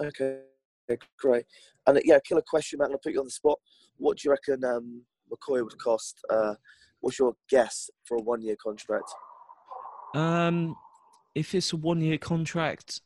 Okay, 0.01 0.39
great. 1.19 1.45
And 1.87 2.01
yeah, 2.05 2.19
killer 2.27 2.43
question, 2.47 2.79
Matt. 2.79 2.89
Gonna 2.89 2.99
put 2.99 3.13
you 3.13 3.21
on 3.21 3.27
the 3.27 3.31
spot. 3.31 3.59
What 3.97 4.19
do 4.19 4.29
you 4.29 4.31
reckon 4.31 4.65
um, 4.65 5.03
McCoy 5.33 5.63
would 5.63 5.79
cost? 5.79 6.21
Uh, 6.29 6.55
what's 7.01 7.19
your 7.19 7.35
guess 7.49 7.89
for 8.05 8.17
a 8.17 8.21
one-year 8.21 8.57
contract? 8.63 9.11
Um, 10.15 10.77
if 11.35 11.55
it's 11.55 11.73
a 11.73 11.77
one-year 11.77 12.19
contract, 12.19 13.01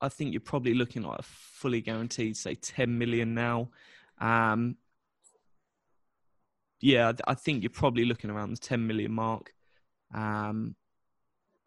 I 0.00 0.08
think 0.08 0.32
you're 0.32 0.40
probably 0.40 0.74
looking 0.74 1.04
at 1.04 1.20
a 1.20 1.22
fully 1.22 1.80
guaranteed, 1.80 2.36
say, 2.36 2.54
10 2.54 2.96
million 2.96 3.34
now. 3.34 3.70
Um, 4.20 4.76
yeah, 6.80 7.12
I 7.26 7.34
think 7.34 7.62
you're 7.62 7.70
probably 7.70 8.04
looking 8.04 8.30
around 8.30 8.50
the 8.50 8.58
10 8.58 8.86
million 8.86 9.12
mark. 9.12 9.52
Um, 10.14 10.76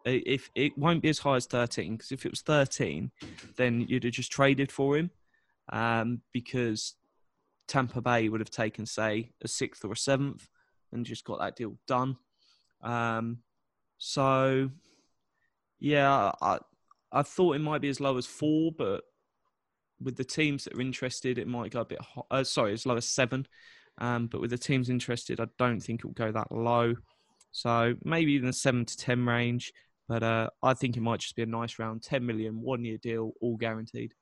if 0.05 0.49
it 0.55 0.77
won't 0.77 1.01
be 1.01 1.09
as 1.09 1.19
high 1.19 1.35
as 1.35 1.45
13, 1.45 1.95
because 1.95 2.11
if 2.11 2.25
it 2.25 2.31
was 2.31 2.41
13, 2.41 3.11
then 3.57 3.85
you'd 3.87 4.03
have 4.03 4.13
just 4.13 4.31
traded 4.31 4.71
for 4.71 4.97
him, 4.97 5.11
um, 5.71 6.21
because 6.33 6.95
Tampa 7.67 8.01
Bay 8.01 8.29
would 8.29 8.41
have 8.41 8.49
taken, 8.49 8.85
say, 8.85 9.31
a 9.43 9.47
sixth 9.47 9.85
or 9.85 9.91
a 9.91 9.97
seventh, 9.97 10.47
and 10.91 11.05
just 11.05 11.23
got 11.25 11.39
that 11.39 11.55
deal 11.55 11.77
done. 11.87 12.17
Um, 12.81 13.39
so, 13.97 14.71
yeah, 15.79 16.31
I 16.41 16.59
I 17.11 17.23
thought 17.23 17.55
it 17.55 17.59
might 17.59 17.81
be 17.81 17.89
as 17.89 17.99
low 17.99 18.17
as 18.17 18.25
four, 18.25 18.71
but 18.71 19.03
with 20.01 20.17
the 20.17 20.23
teams 20.23 20.63
that 20.63 20.75
are 20.75 20.81
interested, 20.81 21.37
it 21.37 21.47
might 21.47 21.71
go 21.71 21.81
a 21.81 21.85
bit. 21.85 21.99
Uh, 22.29 22.43
sorry, 22.43 22.73
as 22.73 22.85
low 22.85 22.95
as 22.97 23.05
seven. 23.07 23.47
Um, 23.97 24.27
but 24.27 24.41
with 24.41 24.49
the 24.49 24.57
teams 24.57 24.89
interested, 24.89 25.39
I 25.39 25.47
don't 25.57 25.79
think 25.79 25.99
it 25.99 26.05
will 26.05 26.13
go 26.13 26.31
that 26.31 26.51
low. 26.51 26.95
So 27.51 27.95
maybe 28.03 28.33
even 28.33 28.47
the 28.47 28.53
seven 28.53 28.85
to 28.85 28.97
ten 28.97 29.25
range. 29.25 29.73
But 30.07 30.23
uh, 30.23 30.49
I 30.63 30.73
think 30.73 30.97
it 30.97 31.01
might 31.01 31.19
just 31.19 31.35
be 31.35 31.43
a 31.43 31.45
nice 31.45 31.79
round, 31.79 32.01
ten 32.03 32.25
million, 32.25 32.61
one 32.61 32.83
year 32.83 32.97
deal, 32.97 33.33
all 33.41 33.57
guaranteed. 33.57 34.13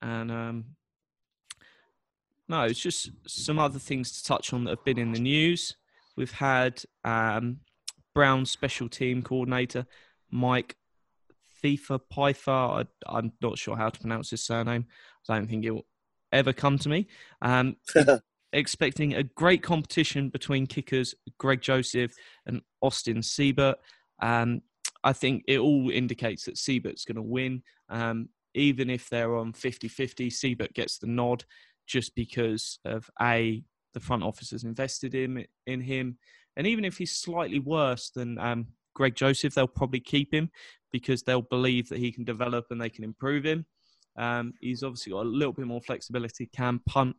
And 0.00 0.30
um, 0.30 0.64
no, 2.48 2.62
it's 2.62 2.78
just 2.78 3.10
some 3.26 3.58
other 3.58 3.78
things 3.78 4.12
to 4.12 4.24
touch 4.24 4.52
on 4.52 4.64
that 4.64 4.70
have 4.70 4.84
been 4.84 4.98
in 4.98 5.12
the 5.12 5.18
news. 5.18 5.76
We've 6.16 6.32
had 6.32 6.82
um, 7.04 7.58
Brown 8.14 8.46
special 8.46 8.88
team 8.88 9.22
coordinator 9.22 9.86
Mike 10.30 10.76
Thifa 11.62 12.00
Pfeiffer. 12.12 12.50
I, 12.50 12.84
am 13.18 13.32
not 13.40 13.58
sure 13.58 13.76
how 13.76 13.90
to 13.90 14.00
pronounce 14.00 14.30
his 14.30 14.44
surname. 14.44 14.86
I 15.28 15.36
don't 15.36 15.48
think 15.48 15.64
it 15.64 15.70
will 15.70 15.86
ever 16.32 16.52
come 16.52 16.78
to 16.78 16.88
me. 16.88 17.08
Um, 17.42 17.76
expecting 18.52 19.14
a 19.14 19.22
great 19.22 19.62
competition 19.62 20.28
between 20.30 20.66
kickers 20.66 21.14
Greg 21.38 21.60
Joseph 21.60 22.12
and 22.46 22.62
Austin 22.82 23.18
Seibert. 23.18 23.76
Um, 24.22 24.62
I 25.04 25.12
think 25.12 25.44
it 25.46 25.58
all 25.58 25.90
indicates 25.90 26.44
that 26.44 26.56
Seibert's 26.56 27.04
going 27.04 27.16
to 27.16 27.22
win. 27.22 27.62
Um, 27.88 28.28
even 28.54 28.88
if 28.88 29.08
they're 29.08 29.36
on 29.36 29.52
50 29.52 29.88
50, 29.88 30.30
Seibert 30.30 30.72
gets 30.72 30.98
the 30.98 31.06
nod 31.06 31.44
just 31.86 32.14
because 32.14 32.78
of 32.84 33.08
A, 33.20 33.62
the 33.94 34.00
front 34.00 34.22
office 34.22 34.50
has 34.50 34.64
invested 34.64 35.14
in, 35.14 35.46
in 35.66 35.80
him. 35.80 36.18
And 36.56 36.66
even 36.66 36.84
if 36.84 36.96
he's 36.96 37.16
slightly 37.16 37.60
worse 37.60 38.10
than 38.10 38.38
um, 38.38 38.68
Greg 38.96 39.14
Joseph, 39.14 39.54
they'll 39.54 39.68
probably 39.68 40.00
keep 40.00 40.32
him 40.32 40.50
because 40.90 41.22
they'll 41.22 41.42
believe 41.42 41.88
that 41.90 41.98
he 41.98 42.10
can 42.10 42.24
develop 42.24 42.66
and 42.70 42.80
they 42.80 42.88
can 42.88 43.04
improve 43.04 43.44
him. 43.44 43.66
Um, 44.16 44.54
he's 44.60 44.82
obviously 44.82 45.12
got 45.12 45.26
a 45.26 45.28
little 45.28 45.52
bit 45.52 45.66
more 45.66 45.82
flexibility, 45.82 46.46
can 46.46 46.80
punt, 46.86 47.16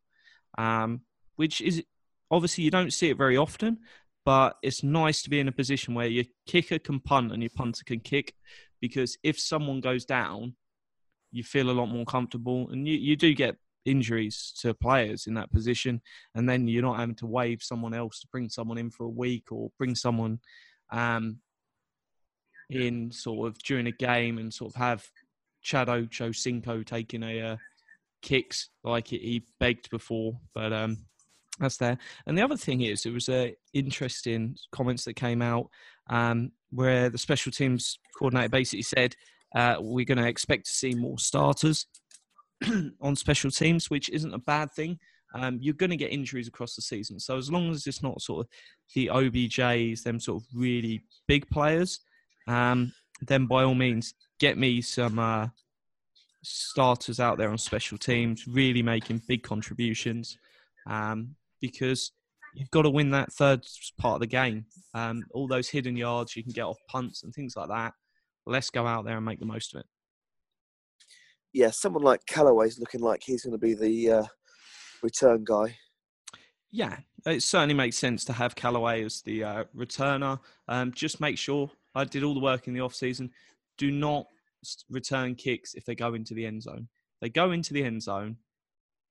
um, 0.57 1.01
which 1.35 1.61
is 1.61 1.83
obviously 2.31 2.63
you 2.63 2.71
don't 2.71 2.91
see 2.91 3.09
it 3.09 3.17
very 3.17 3.37
often, 3.37 3.77
but 4.25 4.57
it's 4.63 4.83
nice 4.83 5.21
to 5.21 5.29
be 5.29 5.39
in 5.39 5.47
a 5.47 5.51
position 5.51 5.93
where 5.93 6.07
your 6.07 6.25
kicker 6.47 6.79
can 6.79 6.99
punt 6.99 7.31
and 7.31 7.41
your 7.43 7.51
punter 7.55 7.83
can 7.85 7.99
kick 7.99 8.33
because 8.81 9.17
if 9.23 9.39
someone 9.39 9.79
goes 9.79 10.05
down, 10.05 10.55
you 11.31 11.43
feel 11.43 11.69
a 11.69 11.71
lot 11.71 11.87
more 11.87 12.05
comfortable 12.05 12.69
and 12.71 12.87
you, 12.87 12.95
you 12.95 13.15
do 13.15 13.33
get 13.33 13.55
injuries 13.85 14.53
to 14.59 14.73
players 14.73 15.27
in 15.27 15.33
that 15.35 15.51
position 15.51 16.01
and 16.35 16.49
then 16.49 16.67
you're 16.67 16.81
not 16.81 16.99
having 16.99 17.15
to 17.15 17.25
waive 17.25 17.61
someone 17.61 17.93
else 17.93 18.19
to 18.19 18.27
bring 18.31 18.49
someone 18.49 18.77
in 18.77 18.89
for 18.89 19.05
a 19.05 19.09
week 19.09 19.51
or 19.51 19.71
bring 19.77 19.95
someone 19.95 20.39
um, 20.91 21.37
in 22.69 23.11
sort 23.11 23.47
of 23.47 23.57
during 23.63 23.87
a 23.87 23.91
game 23.91 24.37
and 24.37 24.53
sort 24.53 24.73
of 24.73 24.75
have 24.75 25.09
Chad 25.61 25.87
Ochocinco 25.87 26.85
taking 26.85 27.23
a 27.23 27.41
uh, 27.41 27.57
kicks 28.21 28.69
like 28.83 29.07
he 29.07 29.45
begged 29.59 29.89
before, 29.89 30.37
but 30.53 30.73
um, 30.73 30.97
that's 31.59 31.77
there. 31.77 31.97
And 32.25 32.37
the 32.37 32.41
other 32.41 32.57
thing 32.57 32.81
is, 32.81 33.05
it 33.05 33.13
was 33.13 33.29
uh, 33.29 33.49
interesting 33.73 34.55
comments 34.71 35.05
that 35.05 35.15
came 35.15 35.41
out 35.41 35.69
um, 36.09 36.51
where 36.71 37.09
the 37.09 37.17
special 37.17 37.51
teams 37.51 37.99
coordinator 38.17 38.49
basically 38.49 38.83
said 38.83 39.15
uh, 39.55 39.77
we're 39.79 40.05
going 40.05 40.17
to 40.17 40.27
expect 40.27 40.65
to 40.65 40.71
see 40.71 40.93
more 40.93 41.17
starters 41.17 41.87
on 43.01 43.15
special 43.15 43.51
teams, 43.51 43.89
which 43.89 44.09
isn't 44.09 44.33
a 44.33 44.39
bad 44.39 44.71
thing. 44.73 44.99
Um, 45.33 45.59
you're 45.61 45.73
going 45.73 45.89
to 45.89 45.97
get 45.97 46.11
injuries 46.11 46.47
across 46.47 46.75
the 46.75 46.81
season, 46.81 47.19
so 47.19 47.37
as 47.37 47.51
long 47.51 47.69
as 47.69 47.85
it's 47.85 48.01
not 48.01 48.21
sort 48.21 48.45
of 48.45 48.49
the 48.95 49.07
OBJs, 49.07 50.03
them 50.03 50.19
sort 50.19 50.41
of 50.41 50.47
really 50.53 51.03
big 51.27 51.49
players, 51.49 51.99
um, 52.47 52.93
then 53.21 53.45
by 53.45 53.63
all 53.63 53.75
means 53.75 54.13
get 54.39 54.57
me 54.57 54.81
some 54.81 55.19
uh, 55.19 55.47
starters 56.43 57.19
out 57.19 57.37
there 57.37 57.49
on 57.49 57.57
special 57.57 57.97
teams, 57.97 58.47
really 58.47 58.81
making 58.81 59.21
big 59.27 59.43
contributions, 59.43 60.37
um, 60.87 61.35
because 61.61 62.11
you've 62.53 62.71
got 62.71 62.83
to 62.83 62.89
win 62.89 63.11
that 63.11 63.31
third 63.33 63.65
part 63.97 64.15
of 64.15 64.21
the 64.21 64.27
game. 64.27 64.65
Um, 64.93 65.23
all 65.31 65.47
those 65.47 65.69
hidden 65.69 65.95
yards 65.95 66.35
you 66.35 66.43
can 66.43 66.53
get 66.53 66.63
off 66.63 66.77
punts 66.87 67.23
and 67.23 67.33
things 67.33 67.55
like 67.55 67.69
that. 67.69 67.93
Let's 68.45 68.69
go 68.69 68.87
out 68.87 69.05
there 69.05 69.17
and 69.17 69.25
make 69.25 69.39
the 69.39 69.45
most 69.45 69.75
of 69.75 69.81
it. 69.81 69.85
Yeah, 71.53 71.71
someone 71.71 72.03
like 72.03 72.25
Callaway's 72.25 72.79
looking 72.79 73.01
like 73.01 73.23
he's 73.23 73.43
going 73.43 73.53
to 73.53 73.57
be 73.57 73.73
the 73.73 74.11
uh, 74.11 74.23
return 75.01 75.43
guy. 75.43 75.75
Yeah, 76.71 76.97
it 77.25 77.41
certainly 77.43 77.73
makes 77.73 77.97
sense 77.97 78.23
to 78.25 78.33
have 78.33 78.55
Callaway 78.55 79.03
as 79.03 79.21
the 79.21 79.43
uh, 79.43 79.63
returner. 79.75 80.39
Um, 80.67 80.91
just 80.93 81.19
make 81.19 81.37
sure 81.37 81.71
I 81.97 82.03
did 82.03 82.23
all 82.23 82.35
the 82.35 82.39
work 82.39 82.67
in 82.67 82.73
the 82.73 82.81
off 82.81 82.93
season. 82.93 83.31
Do 83.77 83.91
not 83.91 84.27
return 84.89 85.35
kicks 85.35 85.73
if 85.73 85.83
they 85.83 85.95
go 85.95 86.13
into 86.13 86.35
the 86.35 86.45
end 86.45 86.61
zone. 86.61 86.87
They 87.21 87.29
go 87.29 87.51
into 87.51 87.73
the 87.73 87.83
end 87.83 88.03
zone. 88.03 88.37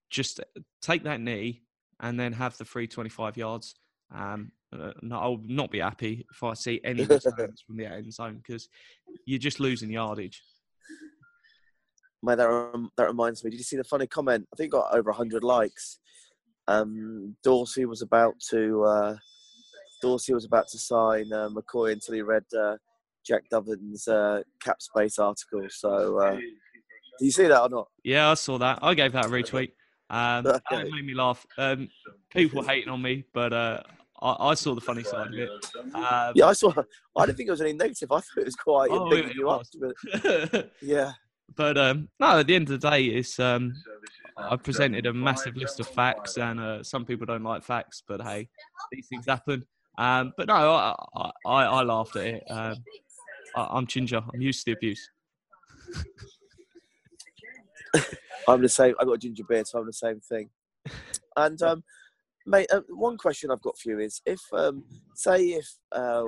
Just 0.08 0.38
uh, 0.38 0.60
take 0.80 1.02
that 1.02 1.20
knee 1.20 1.62
and 2.00 2.18
then 2.18 2.32
have 2.32 2.56
the 2.58 2.64
free 2.64 2.86
25 2.86 3.36
yards. 3.36 3.74
Um, 4.14 4.52
uh, 4.72 4.92
no, 5.02 5.18
I'll 5.18 5.40
not 5.44 5.72
be 5.72 5.80
happy 5.80 6.26
if 6.30 6.42
I 6.44 6.54
see 6.54 6.80
any 6.84 7.04
returns 7.04 7.60
from 7.66 7.76
the 7.76 7.86
end 7.86 8.12
zone 8.12 8.36
because 8.36 8.68
you're 9.24 9.40
just 9.40 9.58
losing 9.58 9.90
yardage. 9.90 10.42
Mate, 12.22 12.36
that, 12.36 12.48
rem- 12.48 12.90
that 12.96 13.08
reminds 13.08 13.42
me. 13.42 13.50
Did 13.50 13.58
you 13.58 13.64
see 13.64 13.76
the 13.76 13.84
funny 13.84 14.06
comment? 14.06 14.46
I 14.52 14.56
think 14.56 14.68
it 14.68 14.72
got 14.72 14.94
over 14.94 15.10
100 15.10 15.42
likes. 15.42 15.98
Um, 16.68 17.36
Dorsey 17.42 17.84
was 17.84 18.02
about 18.02 18.34
to 18.50 18.84
uh, 18.84 19.16
Dorsey 20.06 20.34
was 20.34 20.44
about 20.44 20.68
to 20.68 20.78
sign 20.78 21.32
uh, 21.32 21.48
McCoy 21.48 21.92
until 21.92 22.14
he 22.14 22.22
read 22.22 22.44
uh, 22.56 22.76
Jack 23.26 23.42
Dovin's 23.50 24.06
uh, 24.06 24.42
cap 24.62 24.80
space 24.80 25.18
article. 25.18 25.66
So, 25.68 26.18
uh, 26.18 26.36
do 26.36 27.24
you 27.24 27.30
see 27.32 27.46
that 27.48 27.60
or 27.62 27.68
not? 27.68 27.88
Yeah, 28.04 28.30
I 28.30 28.34
saw 28.34 28.56
that. 28.58 28.78
I 28.82 28.94
gave 28.94 29.12
that 29.12 29.26
a 29.26 29.28
retweet. 29.28 29.72
Um, 30.10 30.44
that 30.44 30.62
Okay. 30.72 30.90
made 30.90 31.04
me 31.04 31.14
laugh. 31.14 31.44
Um, 31.58 31.88
people 32.30 32.60
were 32.60 32.66
hating 32.68 32.88
on 32.88 33.02
me, 33.02 33.24
but 33.34 33.52
uh, 33.52 33.82
I, 34.22 34.50
I 34.50 34.54
saw 34.54 34.74
the 34.74 34.80
funny 34.80 35.02
side 35.02 35.26
of 35.28 35.38
it. 35.38 35.50
Um, 35.94 36.32
Yeah, 36.34 36.46
I 36.46 36.52
saw. 36.52 36.72
I 37.16 37.26
didn't 37.26 37.36
think 37.36 37.48
it 37.48 37.52
was 37.52 37.60
any 37.60 37.72
negative. 37.72 38.12
I 38.12 38.20
thought 38.20 38.38
it 38.38 38.44
was 38.44 38.54
quite 38.56 38.90
Oh, 38.92 39.10
bigging 39.10 39.30
it 39.30 39.36
you 39.36 39.48
up. 39.48 39.62
But 39.80 40.70
yeah, 40.80 41.12
but 41.56 41.76
um, 41.78 42.08
no, 42.20 42.38
at 42.38 42.46
the 42.46 42.54
end 42.54 42.70
of 42.70 42.80
the 42.80 42.90
day, 42.90 43.06
it's 43.06 43.40
um, 43.40 43.74
I 44.38 44.56
presented 44.56 45.06
a 45.06 45.12
massive 45.12 45.56
list 45.56 45.80
of 45.80 45.86
facts, 45.88 46.36
and 46.38 46.60
uh, 46.60 46.82
some 46.84 47.04
people 47.04 47.26
don't 47.26 47.42
like 47.42 47.64
facts, 47.64 48.02
but 48.06 48.20
hey, 48.22 48.48
these 48.92 49.08
things 49.08 49.26
happen. 49.26 49.64
Um, 49.98 50.32
but 50.36 50.48
no, 50.48 50.54
I, 50.54 50.94
I, 51.46 51.64
I, 51.64 51.82
laughed 51.82 52.16
at 52.16 52.26
it. 52.26 52.42
Um, 52.50 52.76
I, 53.54 53.68
I'm 53.70 53.86
ginger. 53.86 54.22
I'm 54.32 54.40
used 54.40 54.64
to 54.64 54.72
the 54.72 54.76
abuse. 54.76 55.10
I'm 58.48 58.60
the 58.62 58.68
same. 58.68 58.94
I've 59.00 59.06
got 59.06 59.14
a 59.14 59.18
ginger 59.18 59.44
beard, 59.44 59.66
so 59.66 59.78
I'm 59.78 59.86
the 59.86 59.92
same 59.92 60.20
thing. 60.20 60.50
And 61.36 61.60
um, 61.62 61.82
mate, 62.46 62.66
uh, 62.70 62.82
one 62.88 63.16
question 63.16 63.50
I've 63.50 63.62
got 63.62 63.78
for 63.78 63.90
you 63.90 64.00
is: 64.00 64.20
if, 64.26 64.40
um, 64.52 64.84
say, 65.14 65.46
if 65.46 65.66
uh, 65.92 66.24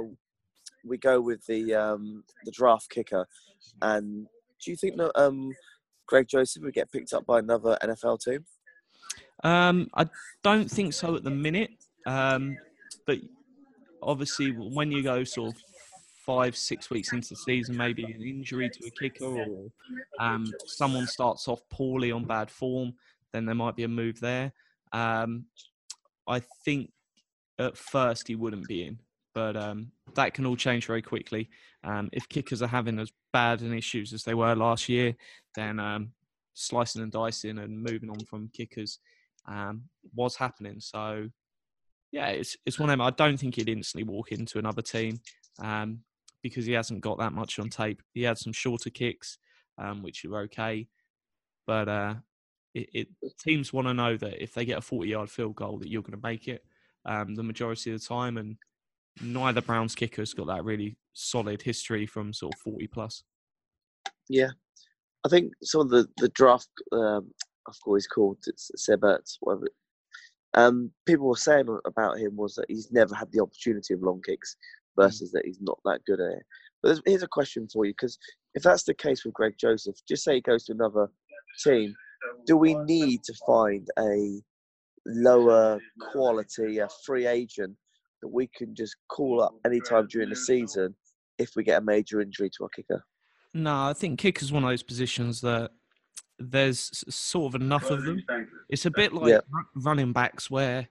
we 0.85 0.97
go 0.97 1.21
with 1.21 1.45
the 1.47 1.75
um, 1.75 2.25
the 2.45 2.51
draft 2.51 2.89
kicker, 2.91 3.27
and 3.83 4.27
do 4.65 4.71
you 4.71 4.77
think 4.77 4.97
that 4.97 5.13
um, 5.21 5.53
Greg 6.07 6.27
Joseph 6.27 6.63
would 6.63 6.75
get 6.75 6.91
picked 6.91 7.13
up 7.13 7.27
by 7.27 7.39
another 7.39 7.77
NFL 7.83 8.21
team? 8.21 8.45
Um, 9.45 9.89
I 9.95 10.07
don't 10.43 10.71
think 10.71 10.95
so 10.95 11.15
at 11.15 11.23
the 11.23 11.31
minute. 11.31 11.71
Um, 12.07 12.57
but 13.07 13.19
obviously, 14.03 14.51
when 14.51 14.91
you 14.91 15.03
go 15.03 15.25
sort 15.25 15.55
of 15.55 15.63
five, 16.25 16.57
six 16.57 16.91
weeks 16.91 17.13
into 17.13 17.31
the 17.31 17.37
season, 17.37 17.77
maybe 17.77 18.05
an 18.05 18.23
injury 18.23 18.69
to 18.69 18.87
a 18.87 18.91
kicker 18.91 19.25
or 19.25 19.71
um, 20.21 20.53
someone 20.67 21.07
starts 21.07 21.49
off 21.49 21.61
poorly 21.71 22.13
on 22.13 22.25
bad 22.25 22.51
form, 22.51 22.93
then 23.33 23.47
there 23.47 23.55
might 23.55 23.77
be 23.77 23.85
a 23.85 23.89
move 23.89 24.21
there. 24.21 24.53
Um, 24.93 25.47
I 26.27 26.41
think 26.65 26.93
at 27.59 27.77
first 27.77 28.29
he 28.29 28.35
wouldn't 28.35 28.69
be 28.69 28.85
in, 28.85 28.99
but 29.35 29.57
um, 29.57 29.91
that 30.15 30.35
can 30.35 30.47
all 30.47 30.57
change 30.57 30.87
very 30.87 31.03
quickly. 31.03 31.49
Um, 31.85 32.11
if 32.13 32.29
kickers 32.29 32.63
are 32.63 32.69
having 32.69 32.99
as 32.99 33.11
bad 33.33 33.63
an 33.63 33.73
issues 33.73 34.13
as 34.13 34.25
they 34.25 34.35
were 34.35 34.55
last 34.55 34.89
year, 34.89 35.15
then 35.55 35.81
um, 35.81 36.13
slicing 36.55 37.03
and 37.03 37.13
dicing 37.13 37.59
and 37.59 37.83
moving 37.83 38.11
on 38.11 38.21
from 38.27 38.51
kickers 38.53 38.99
um, 39.47 39.85
was 40.15 40.37
happening. 40.37 40.81
So, 40.81 41.29
yeah, 42.11 42.29
it's 42.29 42.57
it's 42.65 42.79
one 42.79 42.89
of 42.89 42.93
them. 42.93 43.01
I 43.01 43.11
don't 43.11 43.37
think 43.39 43.57
he'd 43.57 43.69
instantly 43.69 44.11
walk 44.11 44.33
into 44.33 44.59
another 44.59 44.83
team 44.83 45.21
um, 45.59 46.01
because 46.43 46.67
he 46.67 46.73
hasn't 46.73 47.01
got 47.01 47.19
that 47.19 47.33
much 47.33 47.59
on 47.59 47.69
tape. 47.69 48.03
He 48.15 48.23
had 48.23 48.39
some 48.39 48.53
shorter 48.53 48.91
kicks, 48.91 49.39
um, 49.77 50.03
which 50.03 50.25
are 50.25 50.39
okay, 50.43 50.89
but 51.67 51.89
uh, 51.89 52.15
it, 52.75 52.89
it 52.93 53.09
teams 53.39 53.73
want 53.73 53.89
to 53.89 53.95
know 53.95 54.17
that 54.17 54.43
if 54.43 54.55
they 54.55 54.65
get 54.65 54.79
a 54.79 54.83
forty-yard 54.83 55.31
field 55.31 55.57
goal, 55.57 55.79
that 55.79 55.89
you're 55.89 56.03
going 56.03 56.19
to 56.19 56.27
make 56.27 56.49
it 56.49 56.65
um, 57.05 57.35
the 57.35 57.43
majority 57.43 57.93
of 57.93 58.01
the 58.01 58.07
time, 58.07 58.39
and 58.39 58.57
neither 59.21 59.61
Browns 59.61 59.95
kicker's 59.95 60.33
got 60.33 60.47
that 60.47 60.65
really 60.65 60.97
solid 61.13 61.61
history 61.61 62.07
from 62.07 62.33
sort 62.33 62.55
of 62.55 62.61
forty 62.61 62.87
plus. 62.87 63.23
Yeah, 64.29 64.51
I 65.27 65.29
think 65.29 65.53
some 65.63 65.83
of 65.83 65.91
the 65.91 66.09
the 66.17 66.29
draft. 66.31 66.69
Um, 66.93 67.33
I 67.67 67.73
forgot 67.73 67.91
what 67.91 67.97
he's 67.97 68.07
called. 68.07 68.39
It's 68.47 68.71
Seibert, 68.79 69.37
whatever. 69.41 69.69
Um, 70.55 70.91
people 71.07 71.29
were 71.29 71.37
saying 71.37 71.67
about 71.85 72.19
him 72.19 72.37
was 72.37 72.55
that 72.55 72.67
he's 72.69 72.91
never 72.91 73.15
had 73.15 73.31
the 73.33 73.41
opportunity 73.41 73.95
of 73.95 74.03
long 74.03 74.23
kicks 74.25 74.57
versus 74.97 75.31
that 75.33 75.45
he's 75.45 75.61
not 75.61 75.79
that 75.85 76.05
good 76.07 76.21
at 76.21 76.33
it. 76.33 76.43
But 76.83 77.01
here's 77.07 77.23
a 77.23 77.29
question 77.29 77.69
for 77.73 77.85
you 77.85 77.93
because 77.93 78.19
if 78.55 78.63
that's 78.63 78.85
the 78.85 78.95
case 78.95 79.25
with 79.25 79.35
Greg 79.35 79.55
Joseph, 79.59 79.97
just 80.09 80.25
say 80.25 80.37
he 80.37 80.41
goes 80.41 80.65
to 80.65 80.73
another 80.73 81.09
team, 81.63 81.95
do 82.47 82.57
we 82.57 82.75
need 82.75 83.23
to 83.25 83.35
find 83.47 83.87
a 83.99 84.41
lower 85.07 85.81
quality, 86.13 86.79
a 86.79 86.89
free 87.05 87.27
agent 87.27 87.77
that 88.23 88.29
we 88.29 88.49
can 88.57 88.75
just 88.75 88.97
call 89.09 89.43
up 89.43 89.55
anytime 89.65 90.07
during 90.09 90.29
the 90.29 90.37
season 90.37 90.95
if 91.39 91.51
we 91.57 91.63
get 91.63 91.83
a 91.83 91.85
major 91.85 92.21
injury 92.21 92.51
to 92.57 92.65
our 92.65 92.71
kicker? 92.71 93.03
No, 93.55 93.85
I 93.85 93.93
think 93.93 94.19
kicker's 94.19 94.53
one 94.53 94.65
of 94.65 94.71
those 94.71 94.83
positions 94.83 95.41
that 95.41 95.71
there's 96.39 97.05
sort 97.13 97.55
of 97.55 97.61
enough 97.61 97.91
of 97.91 98.05
them. 98.05 98.23
It's 98.69 98.87
a 98.87 98.91
bit 98.91 99.13
like 99.13 99.31
Yeah. 99.31 99.41
running 99.75 100.13
backs 100.13 100.51
where 100.51 100.89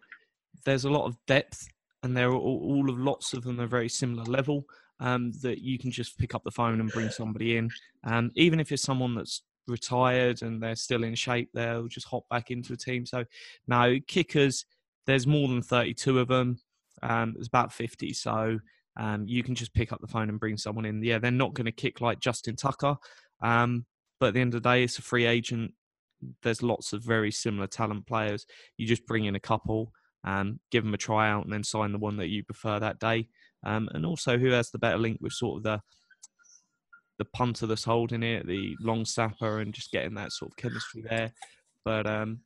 there's 0.65 0.85
a 0.85 0.89
lot 0.89 1.05
of 1.05 1.17
depth 1.25 1.67
and 2.03 2.15
there 2.15 2.29
are 2.29 2.35
all, 2.35 2.59
all 2.63 2.89
of 2.89 2.99
lots 2.99 3.33
of 3.33 3.43
them 3.43 3.59
are 3.59 3.67
very 3.67 3.89
similar 3.89 4.23
level 4.25 4.65
um, 4.99 5.31
that 5.41 5.59
you 5.59 5.77
can 5.77 5.91
just 5.91 6.17
pick 6.17 6.35
up 6.35 6.43
the 6.43 6.51
phone 6.51 6.79
and 6.79 6.91
bring 6.91 7.09
somebody 7.09 7.57
in. 7.57 7.69
Um, 8.03 8.31
even 8.35 8.59
if 8.59 8.71
it's 8.71 8.83
someone 8.83 9.15
that's 9.15 9.43
retired 9.67 10.41
and 10.41 10.61
they're 10.61 10.75
still 10.75 11.03
in 11.03 11.15
shape, 11.15 11.49
they'll 11.53 11.87
just 11.87 12.07
hop 12.07 12.27
back 12.29 12.51
into 12.51 12.73
a 12.73 12.77
team. 12.77 13.05
So, 13.05 13.23
no, 13.67 13.97
kickers, 14.07 14.65
there's 15.05 15.27
more 15.27 15.47
than 15.47 15.61
32 15.61 16.19
of 16.19 16.27
them. 16.27 16.59
Um, 17.03 17.33
there's 17.33 17.47
about 17.47 17.71
50. 17.71 18.13
So, 18.13 18.59
um, 18.97 19.27
you 19.27 19.43
can 19.43 19.53
just 19.55 19.73
pick 19.73 19.93
up 19.93 20.01
the 20.01 20.07
phone 20.07 20.29
and 20.29 20.39
bring 20.39 20.57
someone 20.57 20.85
in. 20.85 21.03
Yeah, 21.03 21.19
they're 21.19 21.31
not 21.31 21.53
going 21.53 21.65
to 21.65 21.71
kick 21.71 22.01
like 22.01 22.19
Justin 22.19 22.55
Tucker. 22.55 22.97
Um, 23.41 23.85
but 24.19 24.27
at 24.27 24.33
the 24.33 24.41
end 24.41 24.53
of 24.53 24.63
the 24.63 24.69
day, 24.69 24.83
it's 24.83 24.99
a 24.99 25.01
free 25.01 25.25
agent. 25.25 25.73
There's 26.41 26.63
lots 26.63 26.93
of 26.93 27.03
very 27.03 27.31
similar 27.31 27.67
talent 27.67 28.07
players. 28.07 28.45
You 28.77 28.87
just 28.87 29.05
bring 29.05 29.25
in 29.25 29.35
a 29.35 29.39
couple, 29.39 29.91
um, 30.23 30.59
give 30.71 30.83
them 30.83 30.93
a 30.93 30.97
tryout, 30.97 31.43
and 31.43 31.53
then 31.53 31.63
sign 31.63 31.91
the 31.91 31.99
one 31.99 32.17
that 32.17 32.29
you 32.29 32.43
prefer 32.43 32.79
that 32.79 32.99
day. 32.99 33.29
Um, 33.65 33.89
and 33.93 34.05
also, 34.05 34.37
who 34.37 34.51
has 34.51 34.71
the 34.71 34.79
better 34.79 34.97
link 34.97 35.19
with 35.21 35.33
sort 35.33 35.57
of 35.57 35.63
the 35.63 35.81
the 37.17 37.25
punter 37.25 37.65
that's 37.65 37.83
holding 37.83 38.23
it, 38.23 38.45
the 38.45 38.75
long 38.79 39.03
snapper, 39.03 39.59
and 39.59 39.73
just 39.73 39.91
getting 39.91 40.13
that 40.15 40.31
sort 40.31 40.51
of 40.51 40.57
chemistry 40.57 41.01
there. 41.01 41.33
But 41.83 42.05
um, 42.05 42.41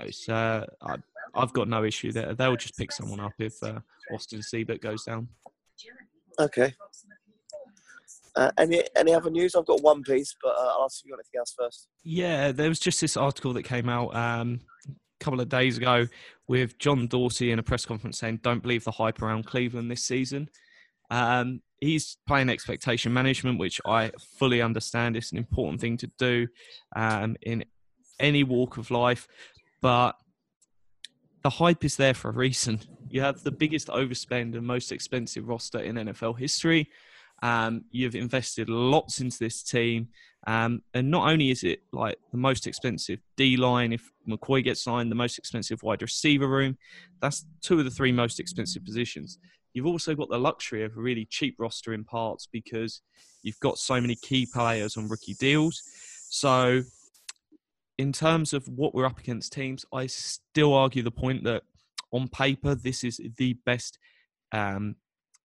it's, 0.00 0.28
uh, 0.28 0.66
I, 0.82 0.96
I've 1.34 1.52
got 1.52 1.68
no 1.68 1.84
issue 1.84 2.12
there. 2.12 2.34
They'll 2.34 2.56
just 2.56 2.76
pick 2.76 2.92
someone 2.92 3.20
up 3.20 3.32
if 3.38 3.62
uh, 3.62 3.80
Austin 4.12 4.40
Seibert 4.40 4.82
goes 4.82 5.04
down. 5.04 5.28
Okay. 6.38 6.74
Uh, 8.36 8.50
any 8.58 8.82
any 8.96 9.14
other 9.14 9.30
news? 9.30 9.54
I've 9.54 9.66
got 9.66 9.82
one 9.82 10.02
piece, 10.02 10.34
but 10.42 10.50
uh, 10.50 10.74
I'll 10.76 10.84
ask 10.84 11.00
if 11.00 11.04
you 11.04 11.12
got 11.12 11.20
anything 11.20 11.38
else 11.38 11.54
first. 11.56 11.88
Yeah, 12.02 12.52
there 12.52 12.68
was 12.68 12.80
just 12.80 13.00
this 13.00 13.16
article 13.16 13.52
that 13.52 13.62
came 13.62 13.88
out 13.88 14.14
um, 14.14 14.60
a 14.88 15.24
couple 15.24 15.40
of 15.40 15.48
days 15.48 15.78
ago 15.78 16.08
with 16.48 16.78
John 16.78 17.06
Dorsey 17.06 17.52
in 17.52 17.58
a 17.58 17.62
press 17.62 17.86
conference 17.86 18.18
saying, 18.18 18.40
"Don't 18.42 18.62
believe 18.62 18.84
the 18.84 18.90
hype 18.90 19.22
around 19.22 19.46
Cleveland 19.46 19.90
this 19.90 20.04
season." 20.04 20.48
Um, 21.10 21.60
he's 21.80 22.16
playing 22.26 22.48
expectation 22.48 23.12
management, 23.12 23.58
which 23.58 23.80
I 23.86 24.10
fully 24.38 24.60
understand. 24.60 25.16
It's 25.16 25.32
an 25.32 25.38
important 25.38 25.80
thing 25.80 25.96
to 25.98 26.10
do 26.18 26.48
um, 26.96 27.36
in 27.42 27.64
any 28.18 28.42
walk 28.42 28.78
of 28.78 28.90
life, 28.90 29.28
but 29.80 30.16
the 31.42 31.50
hype 31.50 31.84
is 31.84 31.96
there 31.96 32.14
for 32.14 32.30
a 32.30 32.32
reason. 32.32 32.80
You 33.08 33.20
have 33.20 33.44
the 33.44 33.52
biggest 33.52 33.88
overspend 33.88 34.56
and 34.56 34.66
most 34.66 34.90
expensive 34.90 35.46
roster 35.46 35.78
in 35.78 35.96
NFL 35.96 36.38
history. 36.38 36.90
Um, 37.44 37.84
you've 37.90 38.14
invested 38.14 38.70
lots 38.70 39.20
into 39.20 39.38
this 39.38 39.62
team. 39.62 40.08
Um, 40.46 40.82
and 40.94 41.10
not 41.10 41.28
only 41.30 41.50
is 41.50 41.62
it 41.62 41.82
like 41.92 42.16
the 42.32 42.38
most 42.38 42.66
expensive 42.66 43.20
D 43.36 43.58
line, 43.58 43.92
if 43.92 44.10
McCoy 44.26 44.64
gets 44.64 44.82
signed, 44.82 45.10
the 45.10 45.14
most 45.14 45.36
expensive 45.38 45.82
wide 45.82 46.00
receiver 46.00 46.48
room, 46.48 46.78
that's 47.20 47.44
two 47.60 47.78
of 47.78 47.84
the 47.84 47.90
three 47.90 48.12
most 48.12 48.40
expensive 48.40 48.82
positions. 48.82 49.38
You've 49.74 49.86
also 49.86 50.14
got 50.14 50.30
the 50.30 50.38
luxury 50.38 50.84
of 50.84 50.96
a 50.96 51.00
really 51.00 51.26
cheap 51.26 51.56
roster 51.58 51.92
in 51.92 52.04
parts 52.04 52.48
because 52.50 53.02
you've 53.42 53.60
got 53.60 53.76
so 53.76 54.00
many 54.00 54.14
key 54.14 54.46
players 54.50 54.96
on 54.96 55.08
rookie 55.08 55.34
deals. 55.34 55.82
So, 56.30 56.82
in 57.98 58.10
terms 58.12 58.54
of 58.54 58.66
what 58.68 58.94
we're 58.94 59.06
up 59.06 59.18
against 59.18 59.52
teams, 59.52 59.84
I 59.92 60.06
still 60.06 60.72
argue 60.72 61.02
the 61.02 61.10
point 61.10 61.44
that 61.44 61.62
on 62.10 62.28
paper, 62.28 62.74
this 62.74 63.04
is 63.04 63.20
the 63.36 63.52
best 63.66 63.98
um, 64.50 64.96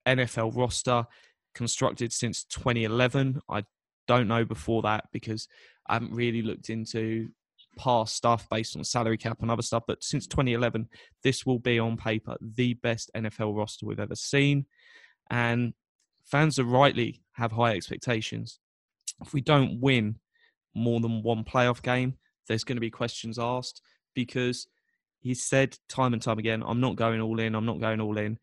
NFL 0.07 0.55
roster 0.55 1.05
constructed 1.53 2.13
since 2.13 2.43
2011. 2.45 3.41
I 3.49 3.63
don't 4.07 4.27
know 4.27 4.45
before 4.45 4.81
that 4.83 5.05
because 5.11 5.47
I 5.87 5.93
haven't 5.93 6.13
really 6.13 6.41
looked 6.41 6.69
into 6.69 7.29
past 7.77 8.15
stuff 8.15 8.47
based 8.49 8.75
on 8.75 8.83
salary 8.83 9.17
cap 9.17 9.41
and 9.41 9.51
other 9.51 9.61
stuff. 9.61 9.83
But 9.87 10.03
since 10.03 10.27
2011, 10.27 10.87
this 11.23 11.45
will 11.45 11.59
be 11.59 11.79
on 11.79 11.97
paper 11.97 12.35
the 12.41 12.73
best 12.75 13.11
NFL 13.15 13.57
roster 13.57 13.85
we've 13.85 13.99
ever 13.99 14.15
seen. 14.15 14.65
And 15.29 15.73
fans 16.25 16.59
are 16.59 16.65
rightly 16.65 17.21
have 17.33 17.51
high 17.51 17.75
expectations. 17.75 18.59
If 19.21 19.33
we 19.33 19.41
don't 19.41 19.79
win 19.79 20.19
more 20.75 20.99
than 20.99 21.23
one 21.23 21.43
playoff 21.43 21.81
game, 21.81 22.15
there's 22.47 22.63
going 22.63 22.77
to 22.77 22.81
be 22.81 22.91
questions 22.91 23.39
asked 23.39 23.81
because 24.13 24.67
he 25.21 25.33
said 25.33 25.77
time 25.87 26.13
and 26.13 26.21
time 26.21 26.39
again, 26.39 26.63
I'm 26.65 26.79
not 26.79 26.95
going 26.95 27.21
all 27.21 27.39
in, 27.39 27.55
I'm 27.55 27.65
not 27.65 27.79
going 27.79 27.99
all 28.01 28.17
in. 28.17 28.39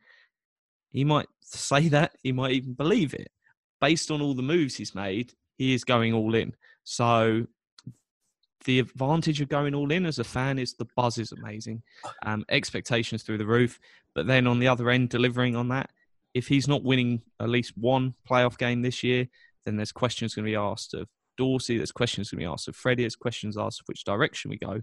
He 0.91 1.05
might 1.05 1.29
say 1.41 1.89
that, 1.89 2.13
he 2.23 2.33
might 2.33 2.53
even 2.53 2.75
believe 2.75 3.15
it. 3.15 3.31
Based 3.81 4.11
on 4.11 4.23
all 4.23 4.35
the 4.35 4.43
moves 4.43 4.77
he's 4.77 4.95
made, 4.95 5.33
he 5.59 5.75
is 5.75 5.85
going 5.85 6.13
all 6.13 6.35
in. 6.35 6.55
So 6.85 7.47
the 8.65 8.79
advantage 8.81 9.41
of 9.41 9.49
going 9.49 9.75
all 9.75 9.93
in 9.93 10.07
as 10.07 10.19
a 10.19 10.25
fan 10.25 10.59
is 10.59 10.75
the 10.75 10.89
buzz 10.97 11.19
is 11.19 11.33
amazing, 11.33 11.83
um, 12.27 12.45
expectations 12.49 13.23
through 13.23 13.39
the 13.39 13.47
roof. 13.47 13.79
But 14.15 14.27
then 14.27 14.47
on 14.47 14.59
the 14.59 14.69
other 14.69 14.91
end, 14.91 15.11
delivering 15.11 15.57
on 15.57 15.69
that, 15.69 15.91
if 16.35 16.49
he's 16.49 16.69
not 16.69 16.83
winning 16.83 17.23
at 17.41 17.49
least 17.49 17.77
one 17.77 18.15
playoff 18.29 18.59
game 18.59 18.83
this 18.83 19.03
year, 19.03 19.27
then 19.65 19.77
there's 19.77 19.93
questions 19.93 20.35
going 20.35 20.45
to 20.45 20.51
be 20.51 20.57
asked 20.57 20.95
of 20.95 21.09
Dorsey. 21.37 21.77
There's 21.77 21.93
questions 21.93 22.31
going 22.31 22.41
to 22.41 22.47
be 22.47 22.53
asked 22.53 22.69
of 22.69 22.77
Freddie. 22.77 23.03
There's 23.03 23.17
questions 23.17 23.57
asked 23.57 23.81
of 23.81 23.89
which 23.89 24.05
direction 24.05 24.51
we 24.51 24.59
go, 24.59 24.81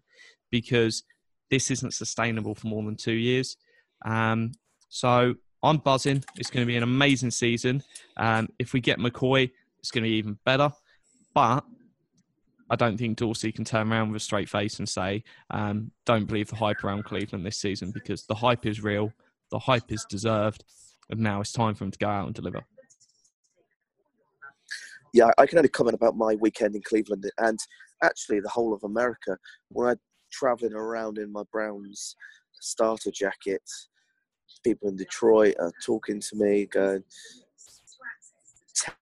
because 0.52 1.04
this 1.50 1.70
isn't 1.72 1.94
sustainable 1.94 2.56
for 2.56 2.68
more 2.68 2.84
than 2.84 2.96
two 2.96 3.14
years. 3.14 3.58
Um, 4.06 4.54
so 4.90 5.36
I'm 5.64 5.78
buzzing. 5.78 6.24
It's 6.36 6.50
going 6.50 6.66
to 6.66 6.68
be 6.68 6.76
an 6.76 6.84
amazing 6.84 7.32
season. 7.32 7.82
Um, 8.18 8.50
if 8.60 8.74
we 8.74 8.82
get 8.82 9.00
McCoy, 9.00 9.50
it's 9.80 9.92
going 9.92 10.04
to 10.04 10.10
be 10.10 10.16
even 10.16 10.38
better. 10.44 10.72
But 11.34 11.64
I 12.70 12.76
don't 12.76 12.98
think 12.98 13.18
Dorsey 13.18 13.52
can 13.52 13.64
turn 13.64 13.92
around 13.92 14.12
with 14.12 14.22
a 14.22 14.24
straight 14.24 14.50
face 14.50 14.80
and 14.80 14.88
say, 14.88 15.24
um, 15.52 15.92
don't 16.06 16.26
believe 16.26 16.50
the 16.50 16.56
hype 16.56 16.84
around 16.84 17.06
Cleveland 17.06 17.46
this 17.46 17.58
season 17.58 17.92
because 17.92 18.26
the 18.26 18.36
hype 18.36 18.66
is 18.66 18.84
real, 18.84 19.14
the 19.52 19.60
hype 19.60 19.92
is 19.92 20.06
deserved, 20.10 20.64
and 21.10 21.20
now 21.20 21.40
it's 21.40 21.52
time 21.52 21.76
for 21.76 21.86
him 21.86 21.92
to 21.92 22.00
go 22.00 22.08
out 22.08 22.26
and 22.26 22.36
deliver. 22.36 22.66
Yeah, 25.14 25.30
I 25.38 25.46
can 25.46 25.60
only 25.60 25.70
comment 25.70 25.96
about 25.96 26.18
my 26.18 26.36
weekend 26.36 26.76
in 26.76 26.82
Cleveland 26.82 27.30
and 27.38 27.60
actually 28.02 28.40
the 28.40 28.50
whole 28.50 28.74
of 28.74 28.84
America. 28.84 29.38
When 29.70 29.90
I'm 29.90 30.00
traveling 30.32 30.74
around 30.74 31.20
in 31.20 31.32
my 31.32 31.44
Browns 31.52 32.16
starter 32.60 33.12
jacket, 33.12 33.62
people 34.64 34.90
in 34.90 34.96
Detroit 34.96 35.56
are 35.60 35.72
talking 35.86 36.20
to 36.20 36.36
me, 36.36 36.66
going 36.66 37.04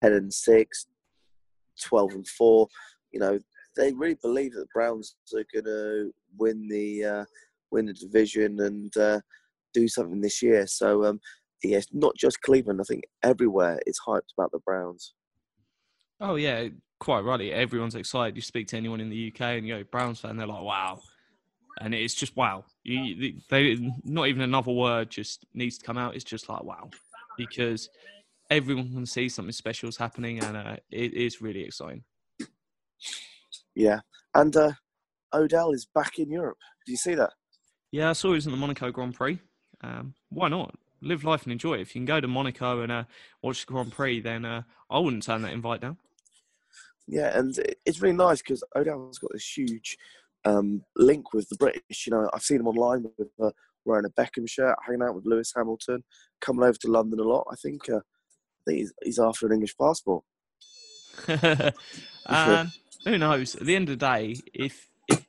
10 0.01 0.13
and 0.13 0.33
6, 0.33 0.85
12 1.83 2.11
and 2.11 2.27
4. 2.27 2.67
You 3.11 3.19
know, 3.19 3.39
they 3.75 3.93
really 3.93 4.17
believe 4.21 4.53
that 4.53 4.59
the 4.59 4.67
Browns 4.73 5.15
are 5.33 5.45
going 5.53 5.65
to 5.65 6.13
win 6.37 6.67
the 6.67 7.03
uh, 7.05 7.25
win 7.71 7.85
the 7.85 7.93
division 7.93 8.59
and 8.61 8.95
uh, 8.97 9.19
do 9.73 9.87
something 9.87 10.21
this 10.21 10.41
year. 10.41 10.67
So, 10.67 11.05
um, 11.05 11.19
yes, 11.63 11.87
not 11.91 12.15
just 12.15 12.41
Cleveland. 12.41 12.79
I 12.81 12.83
think 12.83 13.03
everywhere 13.23 13.79
is 13.85 13.99
hyped 14.05 14.33
about 14.37 14.51
the 14.51 14.59
Browns. 14.59 15.13
Oh 16.19 16.35
yeah, 16.35 16.67
quite 16.99 17.21
rightly. 17.21 17.51
Everyone's 17.51 17.95
excited. 17.95 18.35
You 18.35 18.41
speak 18.41 18.67
to 18.67 18.77
anyone 18.77 19.01
in 19.01 19.09
the 19.09 19.33
UK 19.33 19.41
and 19.41 19.67
you 19.67 19.77
go 19.77 19.83
Browns 19.91 20.19
fan, 20.19 20.37
they're 20.37 20.47
like, 20.47 20.63
"Wow," 20.63 20.99
and 21.79 21.93
it's 21.93 22.13
just 22.13 22.35
wow. 22.35 22.65
You, 22.83 23.33
they 23.49 23.77
not 24.03 24.27
even 24.27 24.41
another 24.41 24.71
word 24.71 25.09
just 25.09 25.45
needs 25.53 25.77
to 25.77 25.85
come 25.85 25.97
out. 25.97 26.15
It's 26.15 26.23
just 26.23 26.49
like 26.49 26.63
wow, 26.63 26.89
because 27.37 27.89
everyone 28.49 28.91
can 28.91 29.05
see 29.05 29.29
something 29.29 29.51
special 29.51 29.89
is 29.89 29.97
happening, 29.97 30.43
and 30.43 30.57
uh, 30.57 30.75
it 30.89 31.13
is 31.13 31.41
really 31.41 31.63
exciting. 31.63 32.03
Yeah, 33.75 34.01
and 34.35 34.55
uh, 34.55 34.73
Odell 35.33 35.71
is 35.71 35.85
back 35.85 36.19
in 36.19 36.29
Europe. 36.29 36.57
Do 36.85 36.91
you 36.91 36.97
see 36.97 37.15
that? 37.15 37.31
Yeah, 37.91 38.09
I 38.09 38.13
saw 38.13 38.29
he 38.29 38.35
was 38.35 38.45
in 38.45 38.51
the 38.51 38.57
Monaco 38.57 38.91
Grand 38.91 39.15
Prix. 39.15 39.39
Um, 39.81 40.13
why 40.29 40.49
not? 40.49 40.75
Live 41.01 41.23
life 41.23 41.43
and 41.43 41.51
enjoy 41.51 41.75
it. 41.75 41.81
If 41.81 41.95
you 41.95 41.99
can 41.99 42.05
go 42.05 42.21
to 42.21 42.27
Monaco 42.27 42.81
and 42.81 42.91
uh, 42.91 43.03
watch 43.41 43.65
the 43.65 43.71
Grand 43.71 43.91
Prix, 43.91 44.21
then 44.21 44.45
uh, 44.45 44.63
I 44.89 44.99
wouldn't 44.99 45.23
turn 45.23 45.41
that 45.41 45.53
invite 45.53 45.81
down. 45.81 45.97
Yeah, 47.07 47.37
and 47.37 47.53
it's 47.85 48.01
really 48.01 48.15
nice 48.15 48.41
because 48.41 48.63
Odell's 48.75 49.17
got 49.17 49.31
this 49.33 49.57
huge 49.57 49.97
um, 50.45 50.83
link 50.95 51.33
with 51.33 51.49
the 51.49 51.57
British. 51.57 52.05
You 52.05 52.11
know, 52.11 52.29
I've 52.33 52.43
seen 52.43 52.59
him 52.59 52.67
online 52.67 53.05
with 53.17 53.29
uh, 53.41 53.51
wearing 53.85 54.05
a 54.05 54.09
Beckham 54.09 54.47
shirt, 54.47 54.75
hanging 54.85 55.03
out 55.03 55.15
with 55.15 55.25
Lewis 55.25 55.53
Hamilton, 55.55 56.03
coming 56.39 56.63
over 56.63 56.77
to 56.81 56.91
London 56.91 57.19
a 57.19 57.23
lot. 57.23 57.47
I 57.51 57.55
think, 57.55 57.89
uh, 57.89 57.97
I 57.97 58.61
think 58.65 58.79
he's, 58.79 58.93
he's 59.03 59.19
after 59.19 59.45
an 59.45 59.53
English 59.53 59.75
passport. 59.79 60.23
um, 62.25 62.71
who 63.05 63.17
knows? 63.17 63.55
At 63.55 63.65
the 63.65 63.75
end 63.75 63.89
of 63.89 63.99
the 63.99 64.05
day, 64.05 64.35
if 64.53 64.87
if 65.07 65.25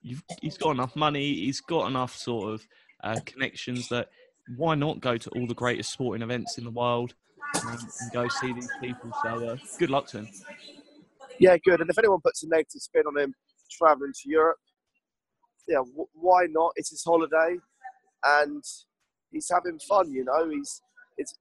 you've, 0.00 0.22
he's 0.40 0.56
got 0.56 0.70
enough 0.70 0.96
money, 0.96 1.34
he's 1.34 1.60
got 1.60 1.88
enough 1.88 2.16
sort 2.16 2.54
of 2.54 2.66
uh, 3.04 3.20
connections 3.26 3.88
that 3.88 4.08
why 4.56 4.74
not 4.74 5.00
go 5.00 5.16
to 5.16 5.30
all 5.30 5.46
the 5.46 5.54
greatest 5.54 5.92
sporting 5.92 6.22
events 6.22 6.56
in 6.56 6.64
the 6.64 6.70
world 6.70 7.14
and, 7.54 7.78
and 7.78 8.12
go 8.12 8.26
see 8.28 8.52
these 8.52 8.70
people? 8.80 9.12
So 9.22 9.48
uh, 9.48 9.56
good 9.78 9.90
luck 9.90 10.06
to 10.08 10.18
him. 10.18 10.28
Yeah, 11.38 11.56
good. 11.58 11.80
And 11.80 11.90
if 11.90 11.98
anyone 11.98 12.20
puts 12.24 12.42
a 12.42 12.48
negative 12.48 12.80
spin 12.80 13.04
on 13.06 13.18
him 13.18 13.34
traveling 13.70 14.12
to 14.12 14.30
Europe, 14.30 14.58
yeah, 15.68 15.76
w- 15.76 16.08
why 16.14 16.46
not? 16.50 16.72
It's 16.76 16.90
his 16.90 17.04
holiday, 17.04 17.56
and 18.24 18.64
he's 19.30 19.50
having 19.52 19.78
fun. 19.80 20.10
You 20.10 20.24
know, 20.24 20.48
he's 20.50 20.82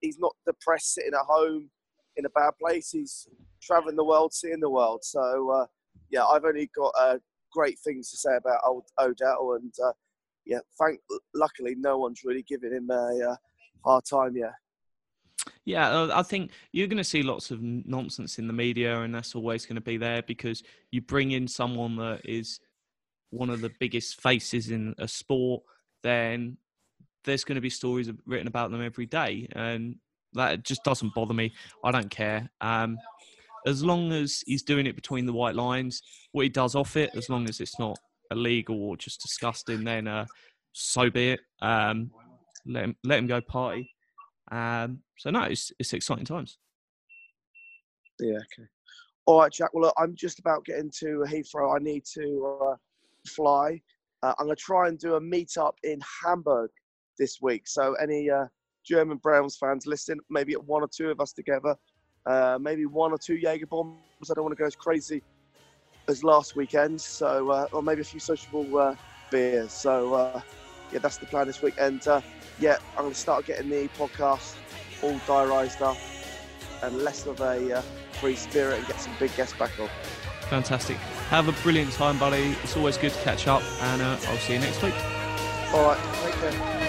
he's 0.02 0.20
not 0.20 0.36
depressed 0.46 0.94
sitting 0.94 1.14
at 1.14 1.26
home 1.26 1.70
in 2.18 2.26
a 2.26 2.30
bad 2.30 2.52
place. 2.62 2.92
He's 2.92 3.28
traveling 3.62 3.96
the 3.96 4.04
world, 4.04 4.34
seeing 4.34 4.60
the 4.60 4.70
world. 4.70 5.04
So 5.04 5.52
uh, 5.52 5.66
yeah, 6.12 6.26
I've 6.26 6.46
only 6.46 6.70
got 6.76 6.94
uh, 7.00 7.18
great 7.52 7.80
things 7.80 8.12
to 8.12 8.18
say 8.18 8.36
about 8.36 8.60
old 8.66 8.86
Odell, 9.00 9.58
and 9.60 9.74
uh, 9.84 9.94
yeah, 10.46 10.60
thank 10.80 11.00
luckily 11.34 11.76
no 11.78 11.98
one's 11.98 12.22
really 12.24 12.44
giving 12.48 12.74
him 12.74 12.90
a 12.92 13.32
uh, 13.32 13.36
hard 13.86 14.04
time 14.10 14.36
yet. 14.36 14.54
Yeah, 15.68 15.90
uh, 15.90 16.12
I 16.14 16.24
think 16.24 16.52
you're 16.72 16.88
going 16.88 16.98
to 16.98 17.04
see 17.04 17.24
lots 17.24 17.52
of 17.52 17.62
nonsense 17.62 18.40
in 18.40 18.48
the 18.48 18.54
media, 18.54 19.02
and 19.02 19.14
that's 19.14 19.36
always 19.36 19.66
going 19.66 19.76
to 19.76 19.82
be 19.82 19.98
there 19.98 20.22
because 20.22 20.64
you 20.92 21.02
bring 21.02 21.32
in 21.32 21.46
someone 21.46 21.98
that 21.98 22.22
is 22.24 22.62
one 23.32 23.50
of 23.50 23.60
the 23.60 23.74
biggest 23.78 24.22
faces 24.22 24.72
in 24.72 24.96
a 24.98 25.10
sport, 25.10 25.62
then 26.04 26.56
there's 27.26 27.44
going 27.44 27.56
to 27.56 27.62
be 27.62 27.70
stories 27.70 28.10
written 28.26 28.48
about 28.48 28.72
them 28.72 28.82
every 28.82 29.08
day, 29.08 29.46
and 29.58 29.98
that 30.32 30.64
just 30.64 30.86
doesn't 30.86 31.14
bother 31.14 31.34
me. 31.34 31.52
I 31.84 31.92
don't 31.92 32.10
care. 32.10 32.50
Um, 32.62 32.98
as 33.66 33.84
long 33.84 34.14
as 34.14 34.46
he's 34.48 34.64
doing 34.64 34.88
it 34.88 34.96
between 34.96 35.26
the 35.26 35.34
white 35.34 35.56
lines, 35.56 36.02
what 36.32 36.44
he 36.44 36.50
does 36.50 36.76
off 36.76 36.96
it, 36.96 37.10
as 37.14 37.30
long 37.30 37.50
as 37.50 37.60
it's 37.60 37.78
not 37.78 38.00
illegal 38.32 38.82
or 38.82 38.96
just 38.96 39.22
disgusting, 39.22 39.84
then 39.84 40.08
uh, 40.08 40.28
so 40.72 41.10
be 41.10 41.32
it. 41.32 41.42
Um, 41.62 42.10
let 42.66 42.86
him 42.86 42.96
let 43.04 43.20
him 43.20 43.28
go 43.28 43.42
party. 43.42 43.97
Um, 44.52 45.00
so 45.18 45.30
no, 45.30 45.44
it's 45.44 45.72
it's 45.80 45.94
exciting 45.94 46.26
times. 46.26 46.58
Yeah. 48.20 48.38
Okay. 48.38 48.68
All 49.26 49.42
right, 49.42 49.52
Jack. 49.52 49.74
Well, 49.74 49.84
look, 49.84 49.94
I'm 49.98 50.16
just 50.16 50.40
about 50.40 50.64
getting 50.66 50.92
to 51.00 51.26
Heathrow. 51.28 51.76
I 51.76 51.84
need 51.84 52.04
to 52.14 52.58
uh, 52.64 52.76
fly. 53.28 53.82
Uh, 54.24 54.34
I'm 54.40 54.48
to 54.48 54.56
try 54.56 54.88
and 54.88 54.98
do 54.98 55.16
a 55.16 55.22
meetup 55.22 55.74
in 55.84 56.00
Hamburg 56.24 56.70
this 57.20 57.40
week. 57.42 57.68
So 57.68 57.94
any 57.96 58.30
uh, 58.30 58.46
German 58.86 59.18
Browns 59.18 59.58
fans 59.58 59.86
listening, 59.86 60.20
maybe 60.30 60.54
one 60.54 60.82
or 60.82 60.88
two 60.88 61.10
of 61.10 61.20
us 61.20 61.34
together, 61.34 61.76
uh, 62.26 62.58
maybe 62.60 62.86
one 62.86 63.12
or 63.12 63.18
two 63.18 63.36
Jaeger 63.36 63.68
bombs. 63.68 64.00
I 64.32 64.34
don't 64.34 64.46
want 64.46 64.58
to 64.58 64.62
go 64.62 64.66
as 64.66 64.76
crazy 64.76 65.22
as 66.08 66.24
last 66.24 66.56
weekend. 66.56 67.00
So, 67.00 67.52
uh, 67.52 67.68
or 67.74 67.84
maybe 67.84 68.02
a 68.02 68.06
few 68.06 68.20
sociable 68.20 68.78
uh, 68.78 68.96
beers. 69.30 69.74
So, 69.74 70.42
yeah, 70.92 71.00
that's 71.00 71.18
the 71.18 71.26
plan 71.26 71.48
this 71.48 71.62
week. 71.62 71.76
Uh, 72.58 72.62
yeah, 72.62 72.78
I'm 72.96 73.04
going 73.04 73.14
to 73.14 73.20
start 73.20 73.46
getting 73.46 73.70
the 73.70 73.88
podcast 73.98 74.56
all 75.02 75.14
diarised 75.28 75.82
up 75.82 75.98
and 76.84 76.98
less 77.04 77.26
of 77.26 77.40
a 77.42 77.78
uh, 77.78 77.82
free 78.20 78.36
spirit 78.36 78.80
and 78.80 78.88
get 78.88 79.00
some 79.00 79.14
big 79.20 79.36
guests 79.36 79.58
back 79.58 79.72
on. 79.80 79.90
Fantastic. 80.50 80.98
Have 81.30 81.48
a 81.48 81.64
brilliant 81.64 81.92
time, 81.92 82.18
buddy. 82.18 82.56
It's 82.64 82.78
always 82.78 82.98
good 82.98 83.12
to 83.12 83.22
catch 83.22 83.48
up, 83.48 83.62
and 83.82 84.02
I'll 84.02 84.38
see 84.38 84.54
you 84.54 84.60
next 84.60 84.82
week. 84.82 84.96
All 85.74 85.84
right, 85.84 86.00
take 86.24 86.34
care. 86.36 86.87